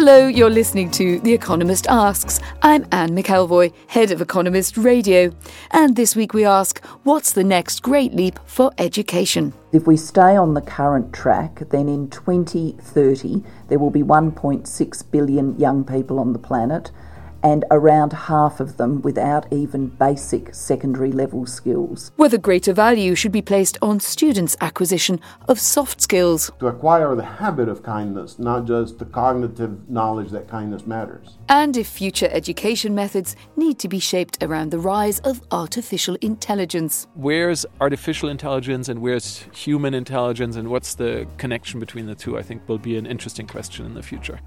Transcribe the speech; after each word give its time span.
Hello, 0.00 0.28
you're 0.28 0.48
listening 0.48 0.92
to 0.92 1.18
The 1.18 1.32
Economist 1.32 1.88
Asks. 1.88 2.38
I'm 2.62 2.86
Anne 2.92 3.16
McElvoy, 3.16 3.72
head 3.88 4.12
of 4.12 4.20
Economist 4.20 4.76
Radio. 4.76 5.32
And 5.72 5.96
this 5.96 6.14
week 6.14 6.32
we 6.32 6.44
ask, 6.44 6.78
what's 7.02 7.32
the 7.32 7.42
next 7.42 7.82
great 7.82 8.14
leap 8.14 8.38
for 8.46 8.70
education? 8.78 9.54
If 9.72 9.88
we 9.88 9.96
stay 9.96 10.36
on 10.36 10.54
the 10.54 10.60
current 10.60 11.12
track, 11.12 11.64
then 11.70 11.88
in 11.88 12.08
2030 12.10 13.42
there 13.66 13.80
will 13.80 13.90
be 13.90 14.04
1.6 14.04 15.10
billion 15.10 15.58
young 15.58 15.82
people 15.82 16.20
on 16.20 16.32
the 16.32 16.38
planet 16.38 16.92
and 17.42 17.64
around 17.70 18.12
half 18.12 18.60
of 18.60 18.76
them 18.76 19.02
without 19.02 19.50
even 19.52 19.88
basic 19.88 20.54
secondary 20.54 21.12
level 21.12 21.46
skills. 21.46 22.12
Whether 22.16 22.38
greater 22.38 22.72
value 22.72 23.14
should 23.14 23.32
be 23.32 23.42
placed 23.42 23.78
on 23.82 24.00
students' 24.00 24.56
acquisition 24.60 25.20
of 25.48 25.60
soft 25.60 26.00
skills. 26.00 26.50
To 26.58 26.66
acquire 26.66 27.14
the 27.14 27.24
habit 27.24 27.68
of 27.68 27.82
kindness, 27.82 28.38
not 28.38 28.66
just 28.66 28.98
the 28.98 29.04
cognitive 29.04 29.88
knowledge 29.88 30.30
that 30.30 30.48
kindness 30.48 30.86
matters. 30.86 31.38
And 31.48 31.76
if 31.76 31.86
future 31.86 32.28
education 32.30 32.94
methods 32.94 33.36
need 33.56 33.78
to 33.80 33.88
be 33.88 33.98
shaped 33.98 34.42
around 34.42 34.70
the 34.70 34.78
rise 34.78 35.20
of 35.20 35.40
artificial 35.50 36.16
intelligence. 36.20 37.06
Where's 37.14 37.64
artificial 37.80 38.28
intelligence 38.28 38.88
and 38.88 39.00
where's 39.00 39.44
human 39.52 39.94
intelligence, 39.94 40.56
and 40.56 40.68
what's 40.68 40.94
the 40.94 41.26
connection 41.36 41.80
between 41.80 42.06
the 42.06 42.14
two? 42.14 42.38
I 42.38 42.42
think 42.42 42.68
will 42.68 42.78
be 42.78 42.96
an 42.96 43.06
interesting 43.06 43.46
question 43.46 43.86
in 43.86 43.94
the 43.94 44.02
future. 44.02 44.40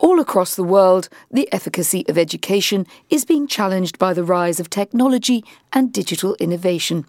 All 0.00 0.18
across 0.18 0.54
the 0.54 0.64
world, 0.64 1.10
the 1.30 1.46
efficacy 1.52 2.06
of 2.08 2.16
education 2.16 2.86
is 3.10 3.26
being 3.26 3.46
challenged 3.46 3.98
by 3.98 4.14
the 4.14 4.24
rise 4.24 4.58
of 4.58 4.70
technology 4.70 5.44
and 5.74 5.92
digital 5.92 6.34
innovation. 6.40 7.04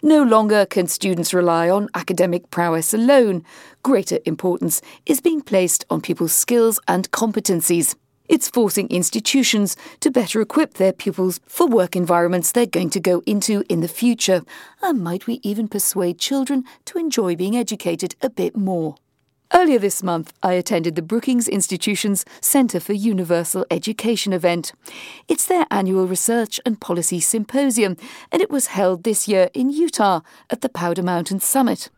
No 0.00 0.22
longer 0.22 0.64
can 0.64 0.86
students 0.86 1.34
rely 1.34 1.68
on 1.68 1.88
academic 1.94 2.52
prowess 2.52 2.94
alone. 2.94 3.44
Greater 3.82 4.20
importance 4.24 4.80
is 5.06 5.20
being 5.20 5.40
placed 5.40 5.84
on 5.90 6.00
pupils' 6.00 6.34
skills 6.34 6.78
and 6.86 7.10
competencies. 7.10 7.96
It's 8.28 8.48
forcing 8.48 8.88
institutions 8.90 9.76
to 9.98 10.12
better 10.12 10.40
equip 10.40 10.74
their 10.74 10.92
pupils 10.92 11.40
for 11.48 11.66
work 11.66 11.96
environments 11.96 12.52
they're 12.52 12.66
going 12.66 12.90
to 12.90 13.00
go 13.00 13.24
into 13.26 13.64
in 13.68 13.80
the 13.80 13.88
future. 13.88 14.42
And 14.80 15.02
might 15.02 15.26
we 15.26 15.40
even 15.42 15.66
persuade 15.66 16.20
children 16.20 16.62
to 16.84 16.98
enjoy 16.98 17.34
being 17.34 17.56
educated 17.56 18.14
a 18.22 18.30
bit 18.30 18.56
more? 18.56 18.94
Earlier 19.54 19.78
this 19.78 20.02
month, 20.02 20.32
I 20.42 20.54
attended 20.54 20.96
the 20.96 21.02
Brookings 21.02 21.46
Institution's 21.46 22.24
Centre 22.40 22.80
for 22.80 22.92
Universal 22.92 23.64
Education 23.70 24.32
event. 24.32 24.72
It's 25.28 25.46
their 25.46 25.66
annual 25.70 26.08
research 26.08 26.58
and 26.66 26.80
policy 26.80 27.20
symposium, 27.20 27.96
and 28.32 28.42
it 28.42 28.50
was 28.50 28.68
held 28.68 29.04
this 29.04 29.28
year 29.28 29.48
in 29.54 29.70
Utah 29.70 30.20
at 30.50 30.62
the 30.62 30.68
Powder 30.68 31.02
Mountain 31.02 31.40
Summit. 31.40 31.90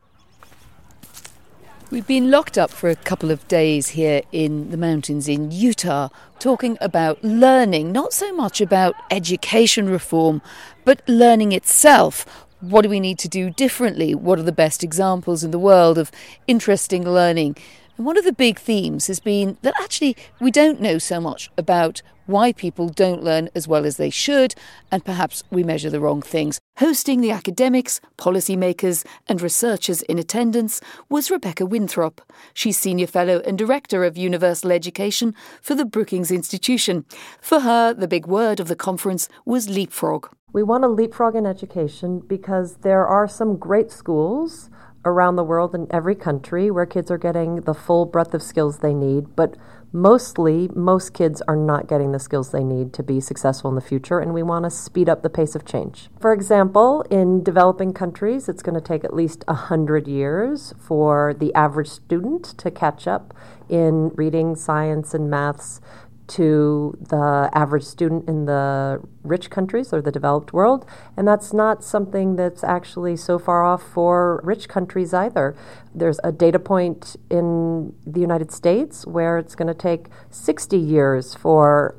We've 1.91 2.07
been 2.07 2.31
locked 2.31 2.59
up 2.59 2.71
for 2.71 2.91
a 2.91 2.95
couple 2.95 3.31
of 3.31 3.49
days 3.49 3.89
here 3.89 4.21
in 4.31 4.71
the 4.71 4.77
mountains 4.77 5.27
in 5.27 5.51
Utah, 5.51 6.11
talking 6.39 6.77
about 6.83 7.25
learning, 7.25 7.93
not 7.93 8.13
so 8.13 8.31
much 8.35 8.61
about 8.61 8.95
education 9.11 9.89
reform, 9.89 10.43
but 10.85 11.01
learning 11.09 11.53
itself 11.53 12.47
what 12.61 12.83
do 12.83 12.89
we 12.89 13.01
need 13.01 13.19
to 13.21 13.29
do 13.29 13.51
differently? 13.51 14.15
What 14.15 14.39
are 14.39 14.45
the 14.45 14.53
best 14.53 14.83
examples 14.83 15.45
in 15.45 15.51
the 15.51 15.59
world 15.59 15.99
of 15.99 16.11
interesting 16.47 17.09
learning? 17.09 17.57
And 17.97 18.07
one 18.07 18.17
of 18.17 18.25
the 18.25 18.33
big 18.33 18.59
themes 18.59 19.07
has 19.09 19.21
been 19.21 19.59
that 19.63 19.75
actually 19.81 20.17
we 20.41 20.51
don't 20.51 20.81
know 20.81 20.99
so 20.99 21.21
much 21.21 21.51
about 21.57 22.03
why 22.27 22.53
people 22.53 22.91
don't 22.91 23.25
learn 23.25 23.49
as 23.55 23.67
well 23.67 23.87
as 23.87 23.97
they 23.97 24.11
should, 24.11 24.55
and 24.93 25.05
perhaps 25.05 25.43
we 25.51 25.65
measure 25.65 25.89
the 25.89 25.99
wrong 25.99 26.21
things. 26.21 26.61
Hosting 26.77 27.23
the 27.23 27.31
academics, 27.31 28.01
policymakers, 28.19 29.05
and 29.29 29.41
researchers 29.41 30.03
in 30.03 30.19
attendance 30.19 30.81
was 31.09 31.31
Rebecca 31.31 31.65
Winthrop. 31.65 32.21
She's 32.53 32.77
Senior 32.77 33.07
Fellow 33.07 33.41
and 33.47 33.57
Director 33.57 34.05
of 34.05 34.19
Universal 34.19 34.73
Education 34.73 35.35
for 35.63 35.75
the 35.75 35.87
Brookings 35.87 36.31
Institution. 36.31 37.07
For 37.41 37.61
her, 37.61 37.95
the 37.95 38.07
big 38.07 38.27
word 38.27 38.61
of 38.61 38.69
the 38.69 38.77
conference 38.77 39.29
was 39.47 39.71
leapfrog. 39.71 40.29
We 40.51 40.63
want 40.63 40.83
to 40.83 40.89
leapfrog 40.89 41.37
in 41.37 41.45
education 41.45 42.21
because 42.21 42.77
there 42.79 43.07
are 43.07 43.29
some 43.29 43.57
great 43.57 43.91
schools 43.91 44.71
around 45.05 45.37
the 45.37 45.45
world 45.45 45.75
in 45.75 45.87
every 45.91 46.15
country 46.15 46.71
where 46.71 46.87
kids 46.87 47.11
are 47.11 47.19
getting 47.19 47.57
the 47.63 47.75
full 47.75 48.07
breadth 48.07 48.33
of 48.33 48.43
skills 48.43 48.79
they 48.79 48.95
need, 48.95 49.37
but 49.37 49.57
mostly 49.93 50.69
most 50.75 51.13
kids 51.13 51.43
are 51.49 51.57
not 51.57 51.87
getting 51.87 52.13
the 52.13 52.19
skills 52.19 52.51
they 52.51 52.65
need 52.65 52.93
to 52.95 53.03
be 53.03 53.21
successful 53.21 53.71
in 53.71 53.75
the 53.75 53.81
future 53.81 54.21
and 54.21 54.35
we 54.35 54.43
want 54.43 54.65
to 54.65 54.71
speed 54.71 55.09
up 55.09 55.23
the 55.23 55.31
pace 55.31 55.55
of 55.55 55.65
change. 55.65 56.09
For 56.19 56.33
example, 56.33 57.03
in 57.11 57.43
developing 57.43 57.93
countries, 57.93 58.49
it's 58.49 58.63
going 58.63 58.75
to 58.75 58.87
take 58.87 59.05
at 59.05 59.15
least 59.15 59.45
100 59.49 60.09
years 60.09 60.75
for 60.79 61.35
the 61.39 61.55
average 61.55 61.89
student 61.89 62.45
to 62.59 62.71
catch 62.71 63.07
up 63.07 63.35
in 63.69 64.11
reading, 64.15 64.57
science 64.57 65.13
and 65.13 65.31
maths 65.31 65.81
to 66.29 66.97
the 67.01 67.51
average 67.53 67.85
student 67.85 68.29
in 68.29 68.45
the 68.45 69.01
rich 69.23 69.51
countries 69.51 69.93
or 69.93 70.01
the 70.01 70.13
developed 70.13 70.53
world. 70.53 70.87
And 71.17 71.27
that's 71.27 71.53
not 71.53 71.83
something 71.83 72.37
that's 72.37 72.63
actually 72.63 73.17
so 73.17 73.39
far 73.39 73.65
off 73.65 73.83
for 73.83 74.41
rich 74.45 74.69
countries 74.69 75.13
either. 75.13 75.57
There's 75.95 76.21
a 76.23 76.33
data 76.33 76.59
point 76.59 77.17
in 77.31 77.95
the 78.07 78.21
United 78.21 78.53
States 78.53 79.07
where 79.07 79.39
it's 79.39 79.55
going 79.55 79.69
to 79.69 79.75
take 79.75 80.07
60 80.31 80.77
years 80.77 81.35
for 81.35 81.97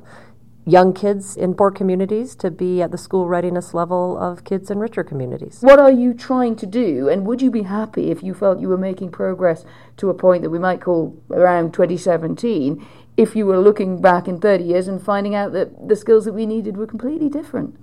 young 0.66 0.92
kids 0.92 1.36
in 1.36 1.54
poor 1.54 1.70
communities 1.70 2.34
to 2.36 2.50
be 2.50 2.82
at 2.82 2.90
the 2.90 2.98
school 2.98 3.26
readiness 3.26 3.72
level 3.74 4.18
of 4.18 4.44
kids 4.44 4.70
in 4.70 4.78
richer 4.78 5.02
communities. 5.02 5.58
What 5.62 5.78
are 5.78 5.90
you 5.90 6.14
trying 6.14 6.54
to 6.56 6.66
do, 6.66 7.08
and 7.08 7.26
would 7.26 7.42
you 7.42 7.50
be 7.50 7.62
happy 7.62 8.10
if 8.10 8.22
you 8.22 8.34
felt 8.34 8.60
you 8.60 8.68
were 8.68 8.78
making 8.78 9.10
progress 9.10 9.64
to 9.96 10.10
a 10.10 10.14
point 10.14 10.42
that 10.42 10.50
we 10.50 10.58
might 10.58 10.80
call 10.80 11.20
around 11.30 11.72
2017 11.72 12.86
if 13.20 13.36
you 13.36 13.44
were 13.44 13.60
looking 13.60 14.00
back 14.00 14.26
in 14.26 14.40
30 14.40 14.64
years 14.64 14.88
and 14.88 15.02
finding 15.02 15.34
out 15.34 15.52
that 15.52 15.88
the 15.88 15.94
skills 15.94 16.24
that 16.24 16.32
we 16.32 16.46
needed 16.46 16.78
were 16.78 16.86
completely 16.86 17.28
different? 17.28 17.76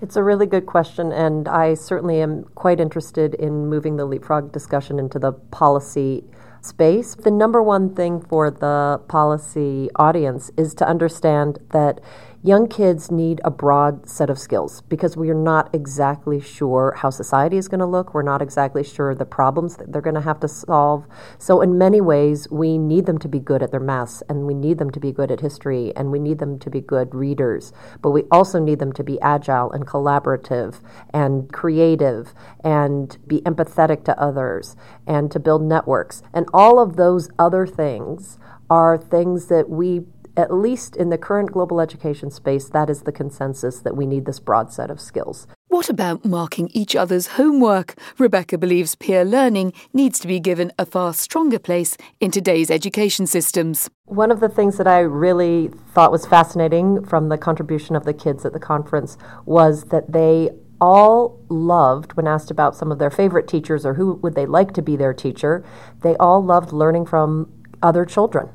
It's 0.00 0.16
a 0.16 0.22
really 0.22 0.46
good 0.46 0.64
question, 0.64 1.12
and 1.12 1.46
I 1.46 1.74
certainly 1.74 2.22
am 2.22 2.44
quite 2.54 2.80
interested 2.80 3.34
in 3.34 3.66
moving 3.66 3.96
the 3.96 4.06
leapfrog 4.06 4.52
discussion 4.52 4.98
into 4.98 5.18
the 5.18 5.32
policy 5.32 6.24
space. 6.62 7.14
The 7.14 7.30
number 7.30 7.62
one 7.62 7.94
thing 7.94 8.22
for 8.22 8.50
the 8.50 9.02
policy 9.06 9.90
audience 9.96 10.50
is 10.56 10.72
to 10.76 10.88
understand 10.88 11.58
that 11.72 12.00
young 12.42 12.66
kids 12.66 13.10
need 13.10 13.38
a 13.44 13.50
broad 13.50 14.08
set 14.08 14.30
of 14.30 14.38
skills 14.38 14.80
because 14.88 15.14
we 15.14 15.28
are 15.28 15.34
not 15.34 15.68
exactly 15.74 16.40
sure 16.40 16.94
how 16.96 17.10
society 17.10 17.58
is 17.58 17.68
going 17.68 17.80
to 17.80 17.86
look. 17.86 18.14
We're 18.14 18.22
not 18.22 18.40
exactly 18.40 18.82
sure 18.82 19.14
the 19.14 19.26
problems 19.26 19.76
that 19.76 19.92
they're 19.92 20.00
going 20.00 20.14
to 20.14 20.22
have 20.22 20.40
to 20.40 20.48
solve. 20.48 21.06
So, 21.38 21.60
in 21.60 21.76
many 21.76 22.00
ways, 22.00 22.48
we 22.50 22.78
need 22.78 23.04
them 23.04 23.18
to 23.18 23.28
be 23.28 23.38
good 23.38 23.62
at 23.62 23.70
their 23.70 23.80
maths 23.80 24.22
and 24.28 24.46
we 24.46 24.54
need 24.54 24.78
them 24.78 24.90
to 24.90 25.00
be 25.00 25.12
good 25.12 25.30
at 25.30 25.40
history 25.40 25.92
and 25.94 26.10
we 26.10 26.18
need 26.18 26.38
them 26.38 26.58
to 26.60 26.70
be 26.70 26.80
good 26.80 27.14
readers. 27.14 27.74
But 28.00 28.12
we 28.12 28.22
also 28.30 28.58
need 28.58 28.78
them 28.78 28.94
to 28.94 29.04
be 29.04 29.20
agile 29.20 29.70
and 29.72 29.86
collaborative 29.86 30.80
and 31.12 31.52
creative 31.52 32.32
and 32.64 33.18
be 33.26 33.42
empathetic 33.42 34.04
to 34.04 34.18
others 34.18 34.76
and 35.06 35.30
to 35.30 35.38
build 35.38 35.62
networks. 35.62 36.22
And 36.32 36.46
all 36.54 36.78
of 36.78 36.96
those 36.96 37.28
other 37.38 37.66
things 37.66 38.38
are 38.70 38.96
things 38.96 39.46
that 39.46 39.68
we 39.68 40.06
at 40.36 40.52
least 40.52 40.96
in 40.96 41.10
the 41.10 41.18
current 41.18 41.52
global 41.52 41.80
education 41.80 42.30
space, 42.30 42.68
that 42.68 42.90
is 42.90 43.02
the 43.02 43.12
consensus 43.12 43.80
that 43.80 43.96
we 43.96 44.06
need 44.06 44.26
this 44.26 44.40
broad 44.40 44.72
set 44.72 44.90
of 44.90 45.00
skills. 45.00 45.46
What 45.68 45.88
about 45.88 46.24
marking 46.24 46.68
each 46.72 46.96
other's 46.96 47.28
homework? 47.38 47.94
Rebecca 48.18 48.58
believes 48.58 48.96
peer 48.96 49.24
learning 49.24 49.72
needs 49.92 50.18
to 50.20 50.26
be 50.26 50.40
given 50.40 50.72
a 50.78 50.84
far 50.86 51.14
stronger 51.14 51.58
place 51.58 51.96
in 52.18 52.30
today's 52.30 52.70
education 52.70 53.26
systems. 53.26 53.88
One 54.06 54.30
of 54.30 54.40
the 54.40 54.48
things 54.48 54.78
that 54.78 54.88
I 54.88 55.00
really 55.00 55.70
thought 55.94 56.10
was 56.10 56.26
fascinating 56.26 57.04
from 57.04 57.28
the 57.28 57.38
contribution 57.38 57.94
of 57.94 58.04
the 58.04 58.14
kids 58.14 58.44
at 58.44 58.52
the 58.52 58.58
conference 58.58 59.16
was 59.44 59.84
that 59.84 60.12
they 60.12 60.50
all 60.80 61.44
loved, 61.48 62.14
when 62.14 62.26
asked 62.26 62.50
about 62.50 62.74
some 62.74 62.90
of 62.90 62.98
their 62.98 63.10
favorite 63.10 63.46
teachers 63.46 63.84
or 63.84 63.94
who 63.94 64.14
would 64.14 64.34
they 64.34 64.46
like 64.46 64.72
to 64.72 64.82
be 64.82 64.96
their 64.96 65.12
teacher, 65.12 65.64
they 66.02 66.16
all 66.16 66.42
loved 66.42 66.72
learning 66.72 67.06
from 67.06 67.52
other 67.82 68.04
children 68.04 68.48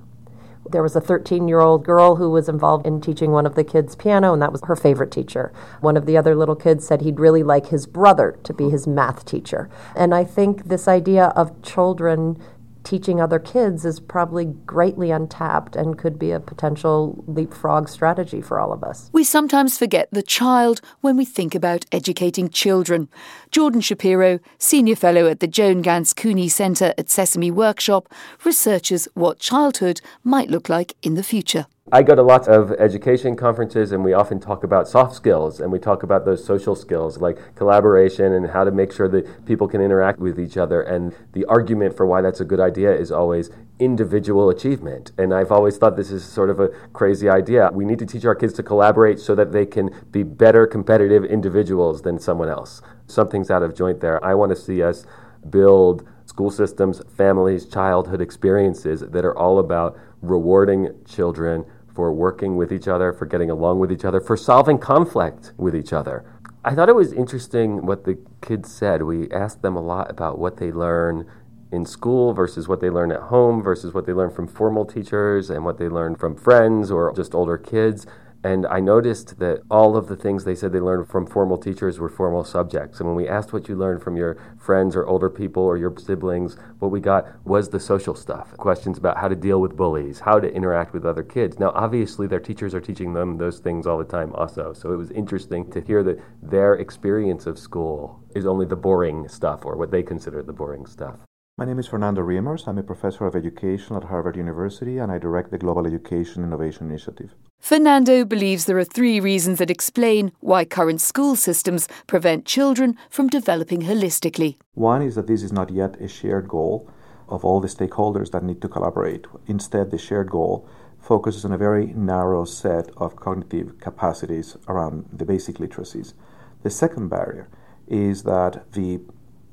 There 0.70 0.84
was 0.84 0.96
a 0.96 1.02
13 1.02 1.48
year 1.48 1.60
old 1.60 1.84
girl 1.84 2.16
who 2.16 2.30
was 2.30 2.50
involved 2.50 2.88
in 2.88 3.00
teaching 3.00 3.32
one 3.32 3.46
of 3.46 3.56
the 3.56 3.64
kids 3.64 3.96
piano, 3.96 4.34
and 4.34 4.42
that 4.42 4.52
was 4.52 4.62
her 4.66 4.76
favorite 4.76 5.12
teacher. 5.12 5.52
One 5.82 5.96
of 5.96 6.06
the 6.06 6.18
other 6.18 6.36
little 6.36 6.56
kids 6.56 6.88
said 6.88 7.02
he'd 7.02 7.20
really 7.20 7.44
like 7.44 7.68
his 7.68 7.86
brother 7.86 8.38
to 8.44 8.54
be 8.54 8.70
his 8.70 8.88
math 8.88 9.26
teacher. 9.26 9.70
And 9.96 10.14
I 10.14 10.24
think 10.24 10.66
this 10.66 10.88
idea 10.88 11.28
of 11.36 11.62
children 11.62 12.42
teaching 12.86 13.20
other 13.20 13.40
kids 13.40 13.84
is 13.84 14.00
probably 14.00 14.46
greatly 14.46 15.12
untapped 15.12 15.76
and 15.76 15.98
could 15.98 16.18
be 16.18 16.32
a 16.32 16.40
potential 16.40 17.24
leapfrog 17.28 17.90
strategy 17.90 18.42
for 18.42 18.60
all 18.60 18.72
of 18.72 18.84
us. 18.84 19.10
We 19.12 19.24
sometimes 19.24 19.78
forget 19.78 20.08
the 20.12 20.24
child 20.24 20.80
when 21.02 21.18
we 21.18 21.26
think 21.26 21.56
about 21.56 21.86
educating 21.92 22.50
children. 22.50 23.10
Jordan 23.52 23.82
Shapiro, 23.82 24.40
Senior 24.58 24.96
Fellow 24.96 25.28
at 25.28 25.40
the 25.40 25.48
Joan 25.48 25.82
Ganz 25.82 26.14
Cooney 26.14 26.48
Centre 26.48 26.94
at 26.98 27.10
Sesame 27.10 27.52
Workshop, 27.52 28.08
researches 28.44 29.08
what 29.14 29.40
childhood 29.40 30.00
might 30.24 30.50
look 30.50 30.70
like 30.70 30.96
in 31.02 31.16
the 31.16 31.24
future. 31.24 31.66
I 31.92 32.02
go 32.02 32.16
to 32.16 32.24
lots 32.24 32.48
of 32.48 32.72
education 32.72 33.36
conferences 33.36 33.92
and 33.92 34.04
we 34.04 34.12
often 34.12 34.40
talk 34.40 34.64
about 34.64 34.88
soft 34.88 35.16
skills 35.16 35.60
and 35.60 35.72
we 35.72 35.78
talk 35.78 36.02
about 36.02 36.26
those 36.26 36.44
social 36.44 36.76
skills 36.76 37.20
like 37.20 37.38
collaboration 37.54 38.34
and 38.34 38.50
how 38.50 38.64
to 38.64 38.72
make 38.72 38.92
sure 38.92 39.08
that 39.10 39.46
people 39.46 39.68
can 39.68 39.82
interact 39.82 40.18
with 40.18 40.40
each 40.40 40.58
other. 40.58 40.82
And 40.82 41.16
the 41.34 41.46
argument 41.46 41.96
for 41.96 42.08
why 42.08 42.22
that's 42.22 42.40
a 42.40 42.44
good 42.44 42.60
idea 42.60 42.92
is 42.92 43.12
always 43.12 43.52
individual 43.78 44.50
achievement. 44.50 45.12
And 45.20 45.32
I've 45.32 45.52
always 45.52 45.78
thought 45.78 45.96
this 45.96 46.10
is 46.10 46.26
sort 46.26 46.50
of 46.50 46.60
a 46.60 46.70
crazy 46.92 47.30
idea. 47.30 47.70
We 47.72 47.86
need 47.86 48.00
to 48.00 48.06
teach 48.08 48.26
our 48.26 48.34
kids 48.34 48.54
to 48.54 48.64
collaborate 48.64 49.20
so 49.20 49.36
that 49.36 49.52
they 49.52 49.68
can 49.68 49.92
be 50.10 50.24
better 50.24 50.66
competitive 50.66 51.24
individuals 51.24 52.02
than 52.02 52.18
someone 52.18 52.50
else. 52.50 52.82
Something's 53.06 53.52
out 53.52 53.62
of 53.62 53.76
joint 53.76 54.02
there. 54.02 54.26
I 54.26 54.34
want 54.34 54.50
to 54.50 54.56
see 54.56 54.82
us 54.82 55.06
build 55.52 56.04
school 56.26 56.50
systems, 56.50 57.04
families, 57.16 57.68
childhood 57.68 58.22
experiences 58.22 59.02
that 59.02 59.24
are 59.24 59.38
all 59.38 59.60
about 59.60 59.96
rewarding 60.24 60.90
children 61.06 61.64
for 61.96 62.14
working 62.14 62.58
with 62.58 62.72
each 62.72 62.88
other, 62.88 63.14
for 63.14 63.26
getting 63.26 63.50
along 63.50 63.80
with 63.80 63.92
each 63.92 64.06
other, 64.06 64.20
for 64.20 64.36
solving 64.36 64.78
conflict 64.78 65.54
with 65.58 65.76
each 65.76 65.94
other. 65.94 66.26
I 66.64 66.76
thought 66.76 66.90
it 66.90 66.96
was 66.96 67.14
interesting 67.14 67.86
what 67.86 68.04
the 68.04 68.18
kids 68.42 68.72
said. 68.72 69.04
We 69.04 69.32
asked 69.32 69.62
them 69.62 69.76
a 69.76 69.82
lot 69.82 70.10
about 70.10 70.38
what 70.38 70.58
they 70.58 70.72
learn 70.72 71.26
in 71.72 71.86
school 71.86 72.34
versus 72.34 72.68
what 72.68 72.82
they 72.82 72.90
learn 72.90 73.12
at 73.12 73.22
home 73.22 73.62
versus 73.62 73.94
what 73.94 74.06
they 74.06 74.14
learn 74.14 74.32
from 74.32 74.48
formal 74.48 74.86
teachers 74.86 75.50
and 75.50 75.64
what 75.64 75.78
they 75.78 75.88
learn 75.88 76.16
from 76.16 76.36
friends 76.36 76.92
or 76.92 77.14
just 77.16 77.36
older 77.36 77.58
kids. 77.58 78.06
And 78.46 78.68
I 78.68 78.80
noticed 78.80 79.40
that 79.40 79.64
all 79.72 79.98
of 79.98 80.08
the 80.08 80.16
things 80.16 80.44
they 80.44 80.54
said 80.54 80.72
they 80.72 80.80
learned 80.80 81.08
from 81.08 81.26
formal 81.26 81.58
teachers 81.58 81.98
were 81.98 82.10
formal 82.10 82.44
subjects. 82.44 83.00
And 83.00 83.10
when 83.10 83.16
we 83.16 83.28
asked 83.28 83.54
what 83.54 83.68
you 83.68 83.76
learned 83.76 84.04
from 84.04 84.16
your 84.16 84.38
friends 84.60 84.96
or 84.96 85.04
older 85.08 85.32
people 85.32 85.64
or 85.64 85.78
your 85.78 85.98
siblings, 85.98 86.56
what 86.78 86.92
we 86.92 87.00
got 87.00 87.26
was 87.44 87.70
the 87.70 87.80
social 87.80 88.14
stuff 88.14 88.56
questions 88.58 89.00
about 89.00 89.18
how 89.18 89.28
to 89.28 89.36
deal 89.36 89.60
with 89.60 89.76
bullies, 89.76 90.20
how 90.20 90.40
to 90.40 90.54
interact 90.54 90.94
with 90.94 91.08
other 91.08 91.24
kids. 91.24 91.58
Now, 91.58 91.72
obviously, 91.74 92.28
their 92.28 92.40
teachers 92.40 92.76
are 92.76 92.82
teaching 92.82 93.14
them 93.14 93.40
those 93.40 93.58
things 93.58 93.88
all 93.88 93.98
the 93.98 94.04
time, 94.04 94.32
also. 94.36 94.74
So 94.74 94.94
it 94.94 94.98
was 94.98 95.10
interesting 95.10 95.72
to 95.72 95.82
hear 95.82 96.04
that 96.04 96.20
their 96.44 96.76
experience 96.76 97.48
of 97.48 97.58
school 97.58 98.22
is 98.36 98.46
only 98.46 98.68
the 98.68 98.76
boring 98.76 99.28
stuff 99.28 99.66
or 99.66 99.76
what 99.76 99.90
they 99.90 100.04
consider 100.04 100.44
the 100.44 100.54
boring 100.54 100.86
stuff. 100.86 101.25
My 101.58 101.64
name 101.64 101.80
is 101.80 101.88
Fernando 101.88 102.22
Reimers. 102.22 102.68
I'm 102.68 102.78
a 102.80 102.84
professor 102.84 103.26
of 103.26 103.34
education 103.34 103.96
at 103.96 104.04
Harvard 104.04 104.36
University 104.36 104.98
and 104.98 105.10
I 105.10 105.18
direct 105.18 105.52
the 105.52 105.58
Global 105.58 105.88
Education 105.88 106.44
Innovation 106.44 106.90
Initiative. 106.90 107.34
Fernando 107.62 108.26
believes 108.26 108.66
there 108.66 108.78
are 108.78 108.84
three 108.84 109.22
reasons 109.22 109.60
that 109.60 109.72
explain 109.72 110.34
why 110.42 110.66
current 110.66 111.00
school 111.00 111.38
systems 111.38 111.88
prevent 112.08 112.46
children 112.46 112.98
from 113.10 113.30
developing 113.30 113.84
holistically. 113.84 114.58
One 114.74 115.02
is 115.02 115.16
that 115.16 115.28
this 115.28 115.44
is 115.44 115.54
not 115.54 115.70
yet 115.70 115.96
a 116.02 116.10
shared 116.10 116.50
goal 116.50 116.92
of 117.30 117.46
all 117.46 117.62
the 117.62 117.70
stakeholders 117.70 118.32
that 118.32 118.44
need 118.44 118.62
to 118.62 118.68
collaborate. 118.68 119.26
Instead, 119.48 119.92
the 119.92 119.98
shared 119.98 120.30
goal 120.30 120.68
focuses 121.00 121.46
on 121.46 121.54
a 121.54 121.58
very 121.58 121.86
narrow 121.94 122.44
set 122.44 122.90
of 122.98 123.16
cognitive 123.16 123.80
capacities 123.80 124.58
around 124.68 125.06
the 125.14 125.24
basic 125.24 125.56
literacies. 125.60 126.16
The 126.64 126.70
second 126.70 127.08
barrier 127.08 127.48
is 127.88 128.24
that 128.24 128.74
the 128.74 129.00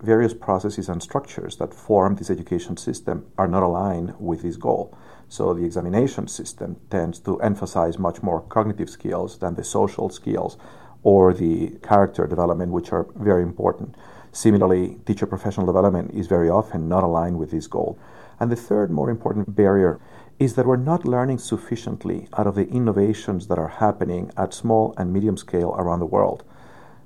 various 0.03 0.35
processes 0.35 0.89
and 0.89 1.03
structures 1.03 1.57
that 1.57 1.73
form 1.73 2.17
this 2.17 2.31
education 2.31 2.77
system 2.77 3.25
are 3.39 3.47
not 3.47 3.63
aligned 3.63 4.15
with 4.19 4.43
this 4.43 4.57
goal. 4.57 4.97
So 5.29 5.55
the 5.55 5.65
examination 5.65 6.27
system 6.29 6.77
tends 6.91 7.21
to 7.21 7.41
emphasize 7.41 7.99
much 7.99 8.23
more 8.23 8.41
cognitive 8.41 8.91
skills 8.91 9.39
than 9.39 9.55
the 9.55 9.65
social 9.65 10.11
skills 10.11 10.59
or 11.05 11.33
the 11.33 11.79
character 11.83 12.27
development, 12.27 12.73
which 12.73 12.93
are 12.93 13.07
very 13.15 13.43
important. 13.43 13.95
Similarly, 14.33 14.99
teacher 15.07 15.27
professional 15.27 15.67
development 15.67 16.13
is 16.13 16.27
very 16.27 16.51
often 16.51 16.89
not 16.89 17.05
aligned 17.05 17.39
with 17.39 17.51
this 17.51 17.67
goal. 17.67 17.99
And 18.41 18.51
the 18.51 18.57
third 18.57 18.91
more 18.91 19.09
important 19.09 19.55
barrier 19.55 20.01
is 20.39 20.55
that 20.55 20.67
we're 20.67 20.77
not 20.77 21.05
learning 21.05 21.39
sufficiently 21.39 22.29
out 22.37 22.47
of 22.47 22.57
the 22.57 22.67
innovations 22.69 23.47
that 23.47 23.59
are 23.59 23.69
happening 23.69 24.33
at 24.37 24.53
small 24.53 24.95
and 24.97 25.13
medium 25.13 25.37
scale 25.37 25.75
around 25.79 26.01
the 26.01 26.07
world 26.07 26.45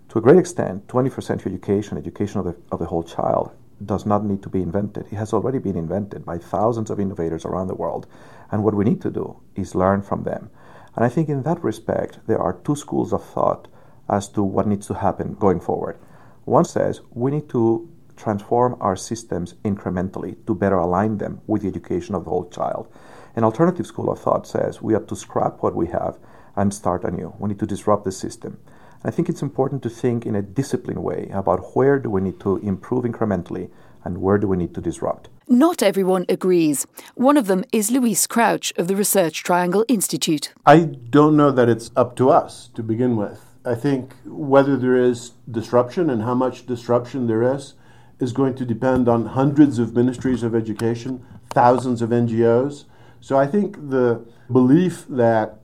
to 0.09 0.19
a 0.19 0.23
great 0.23 0.39
extent, 0.39 0.87
21st 0.87 1.23
century 1.23 1.53
education, 1.53 1.99
education 1.99 2.41
of 2.41 2.47
the, 2.47 2.57
of 2.71 2.79
the 2.79 2.87
whole 2.87 3.03
child, 3.03 3.51
does 3.85 4.07
not 4.07 4.25
need 4.25 4.43
to 4.43 4.49
be 4.49 4.63
invented. 4.63 5.07
It 5.07 5.17
has 5.17 5.33
already 5.33 5.59
been 5.59 5.77
invented 5.77 6.25
by 6.25 6.39
thousands 6.39 6.91
of 6.91 7.01
innovators 7.01 7.45
around 7.45 7.67
the 7.67 7.75
world. 7.75 8.07
And 8.51 8.65
what 8.65 8.75
we 8.75 8.85
need 8.85 9.03
to 9.03 9.11
do 9.11 9.41
is 9.55 9.75
learn 9.75 10.03
from 10.03 10.23
them. 10.23 10.51
And 10.95 11.05
I 11.05 11.09
think 11.09 11.29
in 11.29 11.43
that 11.43 11.63
respect, 11.63 12.21
there 12.27 12.41
are 12.41 12.55
two 12.55 12.77
schools 12.77 13.13
of 13.13 13.25
thought 13.25 13.69
as 14.09 14.29
to 14.29 14.43
what 14.43 14.67
needs 14.67 14.87
to 14.87 14.95
happen 14.95 15.35
going 15.35 15.61
forward. 15.61 15.99
One 16.45 16.65
says 16.65 17.01
we 17.11 17.31
need 17.33 17.49
to 17.51 17.89
transform 18.17 18.77
our 18.81 18.97
systems 18.97 19.55
incrementally 19.65 20.37
to 20.47 20.55
better 20.55 20.79
align 20.79 21.19
them 21.19 21.41
with 21.47 21.63
the 21.63 21.69
education 21.69 22.15
of 22.15 22.25
the 22.25 22.31
whole 22.31 22.49
child. 22.49 22.89
An 23.35 23.45
alternative 23.45 23.87
school 23.87 24.11
of 24.11 24.19
thought 24.19 24.47
says 24.47 24.81
we 24.81 24.95
have 24.95 25.07
to 25.09 25.17
scrap 25.17 25.63
what 25.63 25.75
we 25.75 25.89
have 25.89 26.17
and 26.55 26.73
start 26.73 27.05
anew. 27.05 27.35
We 27.39 27.49
need 27.49 27.59
to 27.59 27.67
disrupt 27.67 28.05
the 28.05 28.13
system. 28.13 28.59
I 29.05 29.11
think 29.11 29.29
it's 29.29 29.43
important 29.43 29.83
to 29.83 29.91
think 29.91 30.27
in 30.27 30.35
a 30.35 30.43
disciplined 30.43 31.03
way 31.03 31.29
about 31.33 31.77
where 31.77 31.99
do 31.99 32.11
we 32.11 32.21
need 32.21 32.41
to 32.41 32.57
improve 32.59 33.05
incrementally 33.05 33.71
and 34.05 34.19
where 34.19 34.39
do 34.39 34.47
we 34.47 34.57
need 34.57 34.75
to 34.75 34.81
disrupt. 34.81 35.29
Not 35.49 35.83
everyone 35.83 36.27
agrees. 36.29 36.87
One 37.15 37.37
of 37.37 37.47
them 37.47 37.65
is 37.73 37.91
Luis 37.91 38.27
Crouch 38.27 38.73
of 38.77 38.89
the 38.89 38.97
Research 38.97 39.43
Triangle 39.43 39.85
Institute. 39.89 40.53
I 40.65 40.81
don't 40.81 41.37
know 41.37 41.51
that 41.51 41.69
it's 41.69 41.91
up 41.97 42.17
to 42.17 42.31
us 42.31 42.69
to 42.75 42.83
begin 42.83 43.17
with. 43.17 43.45
I 43.65 43.75
think 43.75 44.15
whether 44.25 44.77
there 44.77 44.97
is 44.97 45.33
disruption 45.51 46.09
and 46.09 46.23
how 46.23 46.35
much 46.35 46.67
disruption 46.67 47.27
there 47.27 47.43
is 47.43 47.75
is 48.21 48.33
going 48.33 48.55
to 48.55 48.65
depend 48.65 49.09
on 49.09 49.27
hundreds 49.27 49.79
of 49.79 49.95
ministries 49.95 50.43
of 50.43 50.55
education, 50.55 51.25
thousands 51.51 52.01
of 52.01 52.11
NGOs. 52.11 52.85
So 53.21 53.37
I 53.37 53.47
think 53.47 53.91
the 53.91 54.25
belief 54.51 55.05
that 55.09 55.61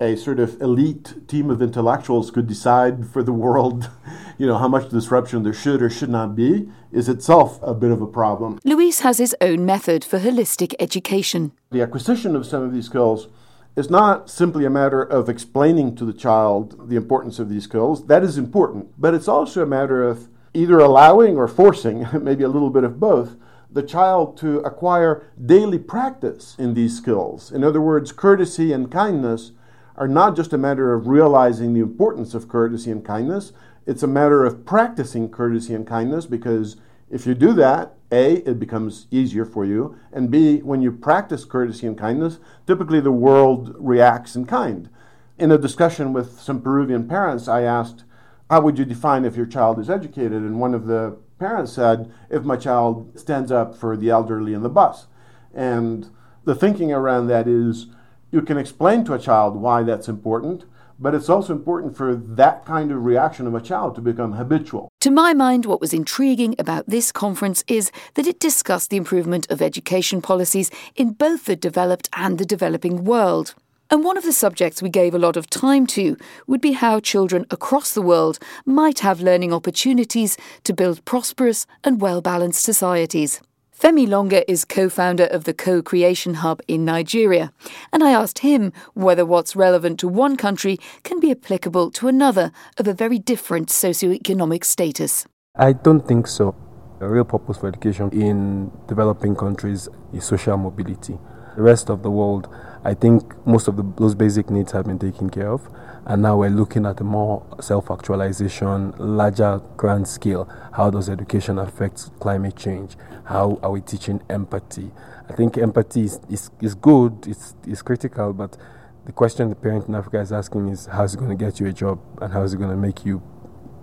a 0.00 0.16
sort 0.16 0.38
of 0.38 0.60
elite 0.60 1.26
team 1.26 1.50
of 1.50 1.60
intellectuals 1.60 2.30
could 2.30 2.46
decide 2.46 3.06
for 3.06 3.22
the 3.22 3.32
world, 3.32 3.90
you 4.38 4.46
know, 4.46 4.58
how 4.58 4.68
much 4.68 4.88
disruption 4.90 5.42
there 5.42 5.52
should 5.52 5.82
or 5.82 5.90
should 5.90 6.10
not 6.10 6.36
be, 6.36 6.68
is 6.92 7.08
itself 7.08 7.58
a 7.62 7.74
bit 7.74 7.90
of 7.90 8.00
a 8.00 8.06
problem. 8.06 8.58
Luis 8.64 9.00
has 9.00 9.18
his 9.18 9.34
own 9.40 9.66
method 9.66 10.04
for 10.04 10.20
holistic 10.20 10.74
education. 10.78 11.52
The 11.70 11.82
acquisition 11.82 12.36
of 12.36 12.46
some 12.46 12.62
of 12.62 12.72
these 12.72 12.86
skills 12.86 13.28
is 13.76 13.90
not 13.90 14.30
simply 14.30 14.64
a 14.64 14.70
matter 14.70 15.02
of 15.02 15.28
explaining 15.28 15.94
to 15.96 16.04
the 16.04 16.12
child 16.12 16.88
the 16.88 16.96
importance 16.96 17.38
of 17.38 17.48
these 17.48 17.64
skills. 17.64 18.06
That 18.06 18.22
is 18.22 18.38
important, 18.38 18.88
but 18.98 19.14
it's 19.14 19.28
also 19.28 19.62
a 19.62 19.66
matter 19.66 20.02
of 20.02 20.28
either 20.54 20.78
allowing 20.78 21.36
or 21.36 21.48
forcing, 21.48 22.06
maybe 22.22 22.44
a 22.44 22.48
little 22.48 22.70
bit 22.70 22.84
of 22.84 22.98
both, 22.98 23.36
the 23.70 23.82
child 23.82 24.36
to 24.38 24.60
acquire 24.60 25.30
daily 25.44 25.78
practice 25.78 26.56
in 26.58 26.74
these 26.74 26.96
skills. 26.96 27.52
In 27.52 27.62
other 27.62 27.80
words, 27.80 28.12
courtesy 28.12 28.72
and 28.72 28.90
kindness 28.90 29.52
are 29.98 30.08
not 30.08 30.36
just 30.36 30.52
a 30.52 30.58
matter 30.58 30.94
of 30.94 31.08
realizing 31.08 31.74
the 31.74 31.80
importance 31.80 32.32
of 32.32 32.48
courtesy 32.48 32.90
and 32.90 33.04
kindness, 33.04 33.52
it's 33.84 34.04
a 34.04 34.06
matter 34.06 34.44
of 34.44 34.64
practicing 34.64 35.28
courtesy 35.28 35.74
and 35.74 35.86
kindness 35.86 36.24
because 36.24 36.76
if 37.10 37.26
you 37.26 37.34
do 37.34 37.52
that, 37.54 37.94
A, 38.12 38.34
it 38.48 38.60
becomes 38.60 39.06
easier 39.10 39.44
for 39.44 39.64
you, 39.64 39.98
and 40.12 40.30
B, 40.30 40.58
when 40.58 40.82
you 40.82 40.92
practice 40.92 41.44
courtesy 41.44 41.86
and 41.86 41.98
kindness, 41.98 42.38
typically 42.66 43.00
the 43.00 43.10
world 43.10 43.74
reacts 43.78 44.36
in 44.36 44.46
kind. 44.46 44.88
In 45.36 45.50
a 45.50 45.58
discussion 45.58 46.12
with 46.12 46.38
some 46.40 46.62
Peruvian 46.62 47.08
parents, 47.08 47.48
I 47.48 47.62
asked, 47.62 48.04
How 48.50 48.60
would 48.60 48.78
you 48.78 48.84
define 48.84 49.24
if 49.24 49.36
your 49.36 49.46
child 49.46 49.78
is 49.78 49.90
educated? 49.90 50.42
And 50.42 50.60
one 50.60 50.74
of 50.74 50.86
the 50.86 51.16
parents 51.38 51.72
said, 51.72 52.12
If 52.30 52.44
my 52.44 52.56
child 52.56 53.18
stands 53.18 53.50
up 53.50 53.74
for 53.74 53.96
the 53.96 54.10
elderly 54.10 54.52
in 54.52 54.62
the 54.62 54.68
bus. 54.68 55.06
And 55.54 56.10
the 56.44 56.54
thinking 56.54 56.92
around 56.92 57.28
that 57.28 57.48
is, 57.48 57.86
you 58.30 58.42
can 58.42 58.58
explain 58.58 59.04
to 59.04 59.14
a 59.14 59.18
child 59.18 59.56
why 59.56 59.82
that's 59.82 60.08
important, 60.08 60.64
but 61.00 61.14
it's 61.14 61.28
also 61.28 61.52
important 61.52 61.96
for 61.96 62.14
that 62.14 62.64
kind 62.64 62.90
of 62.90 63.04
reaction 63.04 63.46
of 63.46 63.54
a 63.54 63.60
child 63.60 63.94
to 63.94 64.00
become 64.00 64.32
habitual. 64.32 64.88
To 65.00 65.10
my 65.10 65.32
mind, 65.32 65.64
what 65.64 65.80
was 65.80 65.94
intriguing 65.94 66.54
about 66.58 66.88
this 66.88 67.12
conference 67.12 67.62
is 67.68 67.92
that 68.14 68.26
it 68.26 68.40
discussed 68.40 68.90
the 68.90 68.96
improvement 68.96 69.48
of 69.50 69.62
education 69.62 70.20
policies 70.20 70.70
in 70.96 71.12
both 71.12 71.44
the 71.44 71.56
developed 71.56 72.08
and 72.16 72.38
the 72.38 72.44
developing 72.44 73.04
world. 73.04 73.54
And 73.90 74.04
one 74.04 74.18
of 74.18 74.24
the 74.24 74.34
subjects 74.34 74.82
we 74.82 74.90
gave 74.90 75.14
a 75.14 75.18
lot 75.18 75.38
of 75.38 75.48
time 75.48 75.86
to 75.88 76.16
would 76.46 76.60
be 76.60 76.72
how 76.72 77.00
children 77.00 77.46
across 77.50 77.94
the 77.94 78.02
world 78.02 78.38
might 78.66 78.98
have 78.98 79.22
learning 79.22 79.52
opportunities 79.52 80.36
to 80.64 80.74
build 80.74 81.04
prosperous 81.06 81.66
and 81.82 82.00
well 82.00 82.20
balanced 82.20 82.62
societies. 82.62 83.40
Femi 83.80 84.08
Longe 84.08 84.42
is 84.48 84.64
co 84.64 84.88
founder 84.88 85.26
of 85.26 85.44
the 85.44 85.54
Co 85.54 85.82
Creation 85.82 86.34
Hub 86.34 86.60
in 86.66 86.84
Nigeria, 86.84 87.52
and 87.92 88.02
I 88.02 88.10
asked 88.10 88.40
him 88.40 88.72
whether 88.94 89.24
what's 89.24 89.54
relevant 89.54 90.00
to 90.00 90.08
one 90.08 90.36
country 90.36 90.78
can 91.04 91.20
be 91.20 91.30
applicable 91.30 91.92
to 91.92 92.08
another 92.08 92.50
of 92.76 92.88
a 92.88 92.92
very 92.92 93.20
different 93.20 93.68
socioeconomic 93.68 94.64
status. 94.64 95.28
I 95.54 95.74
don't 95.74 96.08
think 96.08 96.26
so. 96.26 96.56
The 96.98 97.06
real 97.06 97.24
purpose 97.24 97.58
for 97.58 97.68
education 97.68 98.10
in 98.10 98.72
developing 98.88 99.36
countries 99.36 99.88
is 100.12 100.24
social 100.24 100.56
mobility. 100.56 101.16
The 101.54 101.62
rest 101.62 101.88
of 101.88 102.02
the 102.02 102.10
world, 102.10 102.48
I 102.82 102.94
think 102.94 103.32
most 103.46 103.68
of 103.68 103.76
the, 103.76 103.84
those 103.96 104.16
basic 104.16 104.50
needs 104.50 104.72
have 104.72 104.86
been 104.86 104.98
taken 104.98 105.30
care 105.30 105.52
of. 105.52 105.68
And 106.08 106.22
now 106.22 106.38
we're 106.38 106.48
looking 106.48 106.86
at 106.86 107.02
a 107.02 107.04
more 107.04 107.44
self 107.60 107.90
actualization, 107.90 108.94
larger 108.96 109.60
grand 109.76 110.08
scale. 110.08 110.48
How 110.72 110.88
does 110.88 111.10
education 111.10 111.58
affect 111.58 112.18
climate 112.18 112.56
change? 112.56 112.96
How 113.24 113.58
are 113.62 113.70
we 113.70 113.82
teaching 113.82 114.22
empathy? 114.30 114.90
I 115.28 115.34
think 115.34 115.58
empathy 115.58 116.04
is, 116.04 116.18
is, 116.30 116.50
is 116.62 116.74
good, 116.74 117.26
it's, 117.26 117.54
it's 117.66 117.82
critical, 117.82 118.32
but 118.32 118.56
the 119.04 119.12
question 119.12 119.50
the 119.50 119.54
parent 119.54 119.86
in 119.86 119.94
Africa 119.94 120.20
is 120.20 120.32
asking 120.32 120.68
is 120.68 120.86
how 120.86 121.04
is 121.04 121.12
it 121.12 121.18
going 121.18 121.28
to 121.28 121.44
get 121.44 121.60
you 121.60 121.66
a 121.66 121.72
job 121.74 122.00
and 122.22 122.32
how 122.32 122.42
is 122.42 122.54
it 122.54 122.56
going 122.56 122.70
to 122.70 122.76
make 122.76 123.04
you 123.04 123.22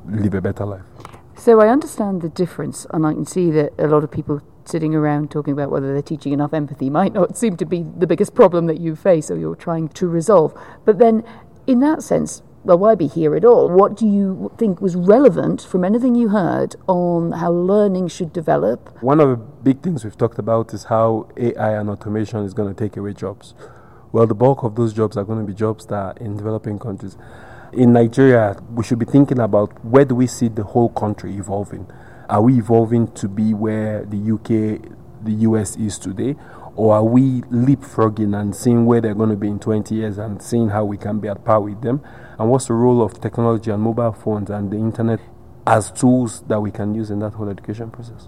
live 0.08 0.34
a 0.34 0.41
better 0.41 0.65
life? 0.65 0.82
So 1.38 1.60
I 1.62 1.67
understand 1.67 2.24
the 2.24 2.29
difference, 2.29 2.88
and 2.91 3.05
I 3.05 3.13
can 3.13 3.25
see 3.25 3.51
that 3.51 3.74
a 3.77 3.88
lot 3.88 4.03
of 4.03 4.10
people 4.10 4.41
sitting 4.63 4.96
around 4.96 5.29
talking 5.29 5.53
about 5.53 5.70
whether 5.70 5.94
they're 5.94 6.01
teaching 6.01 6.34
enough 6.34 6.53
empathy 6.53 6.89
might 6.89 7.13
not 7.13 7.38
seem 7.38 7.55
to 7.58 7.65
be 7.65 7.86
the 7.98 8.08
biggest 8.08 8.34
problem 8.34 8.65
that 8.65 8.79
you 8.79 8.96
face 8.96 9.29
or 9.29 9.38
you're 9.38 9.55
trying 9.55 9.89
to 9.89 10.08
resolve. 10.08 10.60
But 10.86 10.98
then 10.98 11.24
in 11.68 11.80
that 11.80 12.04
sense, 12.04 12.42
well, 12.64 12.80
why 12.80 12.96
be 12.96 13.08
here 13.08 13.36
at 13.36 13.46
all? 13.46 13.70
What 13.70 13.96
do 13.96 14.08
you 14.08 14.52
think 14.58 14.82
was 14.82 14.96
relevant 14.96 15.62
from 15.62 15.86
anything 15.86 16.16
you 16.16 16.30
heard 16.30 16.76
on 16.88 17.34
how 17.34 17.52
learning 17.52 18.08
should 18.08 18.34
develop? 18.34 19.04
One 19.04 19.20
of 19.20 19.30
the 19.30 19.36
big 19.36 19.82
things 19.84 20.04
we've 20.04 20.18
talked 20.18 20.40
about 20.40 20.74
is 20.74 20.86
how 20.86 21.30
AI 21.38 21.80
and 21.80 21.90
automation 21.90 22.40
is 22.40 22.56
going 22.56 22.74
to 22.74 22.84
take 22.84 22.98
away 22.98 23.14
jobs. 23.14 23.54
Well, 24.12 24.26
the 24.26 24.34
bulk 24.34 24.64
of 24.64 24.76
those 24.76 24.94
jobs 24.94 25.16
are 25.16 25.24
going 25.24 25.40
to 25.40 25.46
be 25.46 25.54
jobs 25.54 25.86
that 25.88 25.96
are 25.96 26.14
in 26.20 26.38
developing 26.38 26.80
countries. 26.80 27.18
In 27.74 27.94
Nigeria, 27.94 28.56
we 28.72 28.84
should 28.84 28.98
be 28.98 29.06
thinking 29.06 29.40
about 29.40 29.86
where 29.86 30.06
do 30.06 30.16
we 30.16 30.26
see 30.26 30.48
the 30.48 30.64
whole 30.64 30.90
country 30.90 31.36
evolving? 31.36 31.86
Are 32.30 32.42
we 32.42 32.58
evolving 32.58 33.12
to 33.14 33.28
be 33.28 33.54
where 33.54 34.06
the 34.06 34.18
UK, 34.18 34.82
the 35.24 35.34
US 35.50 35.76
is 35.76 36.00
today? 36.00 36.36
Or 36.75 36.96
are 36.96 37.03
we 37.03 37.41
leapfrogging 37.41 38.39
and 38.39 38.53
seeing 38.53 38.86
where 38.86 39.00
they're 39.00 39.15
going 39.15 39.29
to 39.29 39.38
be 39.38 39.48
in 39.48 39.60
20 39.60 39.96
years 39.96 40.17
and 40.17 40.41
seeing 40.41 40.70
how 40.70 40.84
we 40.84 40.98
can 40.98 41.20
be 41.20 41.29
at 41.29 41.46
par 41.46 41.62
with 41.62 41.82
them? 41.82 42.01
And 42.38 42.50
what's 42.51 42.67
the 42.67 42.74
role 42.74 43.01
of 43.01 43.22
technology 43.22 43.72
and 43.72 43.82
mobile 43.82 44.12
phones 44.12 44.50
and 44.50 44.70
the 44.70 44.77
internet 44.77 45.22
as 45.65 45.91
tools 45.91 46.41
that 46.48 46.60
we 46.60 46.72
can 46.72 46.94
use 46.94 47.12
in 47.12 47.20
that 47.20 47.34
whole 47.34 47.50
education 47.50 47.91
process? 47.91 48.27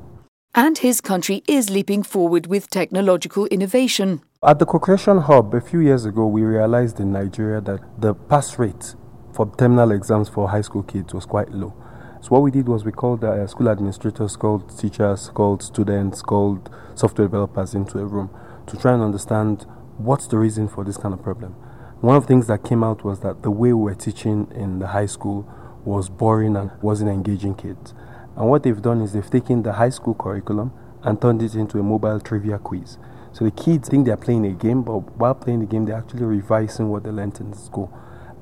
And 0.55 0.77
his 0.77 1.01
country 1.01 1.43
is 1.47 1.69
leaping 1.69 2.03
forward 2.03 2.47
with 2.47 2.69
technological 2.69 3.45
innovation. 3.47 4.21
At 4.41 4.59
the 4.59 4.65
Co-Creation 4.65 5.19
Hub, 5.19 5.53
a 5.53 5.61
few 5.61 5.81
years 5.81 6.05
ago, 6.05 6.25
we 6.25 6.41
realized 6.41 6.99
in 6.99 7.11
Nigeria 7.11 7.59
that 7.61 7.81
the 7.99 8.15
pass 8.15 8.57
rate 8.57 8.95
for 9.33 9.51
terminal 9.57 9.91
exams 9.91 10.29
for 10.29 10.47
high 10.49 10.61
school 10.61 10.83
kids 10.83 11.13
was 11.13 11.25
quite 11.25 11.51
low. 11.51 11.75
So 12.27 12.33
what 12.33 12.41
we 12.41 12.51
did 12.51 12.67
was 12.67 12.83
we 12.83 12.91
called 12.91 13.23
uh, 13.23 13.47
school 13.47 13.69
administrators, 13.69 14.35
called 14.35 14.77
teachers, 14.77 15.29
called 15.29 15.63
students, 15.63 16.21
called 16.21 16.69
software 16.93 17.25
developers 17.25 17.73
into 17.73 17.99
a 17.99 18.05
room 18.05 18.29
to 18.67 18.75
try 18.75 18.91
and 18.91 19.01
understand 19.01 19.65
what's 19.97 20.27
the 20.27 20.37
reason 20.37 20.67
for 20.67 20.83
this 20.83 20.97
kind 20.97 21.13
of 21.13 21.23
problem. 21.23 21.53
One 22.01 22.17
of 22.17 22.23
the 22.23 22.27
things 22.27 22.47
that 22.47 22.65
came 22.65 22.83
out 22.83 23.05
was 23.05 23.21
that 23.21 23.43
the 23.43 23.49
way 23.49 23.71
we 23.71 23.81
were 23.81 23.95
teaching 23.95 24.51
in 24.53 24.79
the 24.79 24.87
high 24.87 25.05
school 25.05 25.47
was 25.85 26.09
boring 26.09 26.57
and 26.57 26.69
wasn't 26.81 27.11
engaging 27.11 27.55
kids. 27.55 27.93
And 28.35 28.49
what 28.49 28.63
they've 28.63 28.81
done 28.81 28.99
is 28.99 29.13
they've 29.13 29.29
taken 29.29 29.63
the 29.63 29.71
high 29.71 29.87
school 29.87 30.13
curriculum 30.13 30.73
and 31.03 31.21
turned 31.21 31.41
it 31.41 31.55
into 31.55 31.79
a 31.79 31.83
mobile 31.83 32.19
trivia 32.19 32.59
quiz. 32.59 32.97
So 33.31 33.45
the 33.45 33.51
kids 33.51 33.87
think 33.87 34.05
they're 34.05 34.17
playing 34.17 34.45
a 34.45 34.51
game, 34.51 34.83
but 34.83 35.17
while 35.17 35.33
playing 35.33 35.61
the 35.61 35.65
game, 35.65 35.85
they're 35.85 35.95
actually 35.95 36.25
revising 36.25 36.89
what 36.89 37.05
they 37.05 37.09
learned 37.09 37.39
in 37.39 37.53
school. 37.53 37.89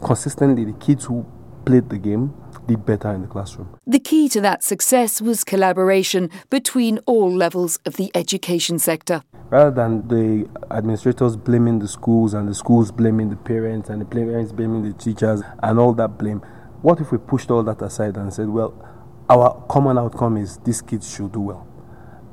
Consistently, 0.04 0.66
the 0.66 0.74
kids 0.74 1.06
who 1.06 1.24
played 1.66 1.90
the 1.90 1.98
game 1.98 2.34
did 2.68 2.86
better 2.86 3.12
in 3.12 3.22
the 3.22 3.28
classroom. 3.28 3.78
The 3.86 4.00
key 4.00 4.30
to 4.30 4.42
that 4.42 4.64
success 4.64 5.22
was 5.22 5.44
collaboration 5.44 6.30
between 6.50 7.00
all 7.06 7.32
levels 7.32 7.78
of 7.86 7.96
the 7.98 8.12
education 8.16 8.80
sector. 8.80 9.24
Rather 9.50 9.72
than 9.72 10.08
the 10.08 10.50
administrators 10.72 11.36
blaming 11.36 11.80
the 11.80 11.88
schools 11.88 12.34
and 12.34 12.48
the 12.48 12.56
schools 12.56 12.92
blaming 12.92 13.30
the 13.30 13.36
parents 13.36 13.90
and 13.90 14.02
the 14.02 14.06
parents 14.06 14.52
blaming 14.52 14.84
the 14.84 14.94
teachers 14.94 15.42
and 15.62 15.80
all 15.80 15.94
that 15.94 16.18
blame, 16.18 16.40
what 16.82 17.00
if 17.00 17.12
we 17.12 17.18
pushed 17.18 17.52
all 17.52 17.64
that 17.64 17.82
aside 17.82 18.18
and 18.18 18.34
said, 18.34 18.50
well, 18.50 18.74
our 19.30 19.64
common 19.70 19.98
outcome 19.98 20.38
is 20.38 20.58
these 20.60 20.82
kids 20.82 21.14
should 21.14 21.32
do 21.32 21.42
well? 21.42 21.68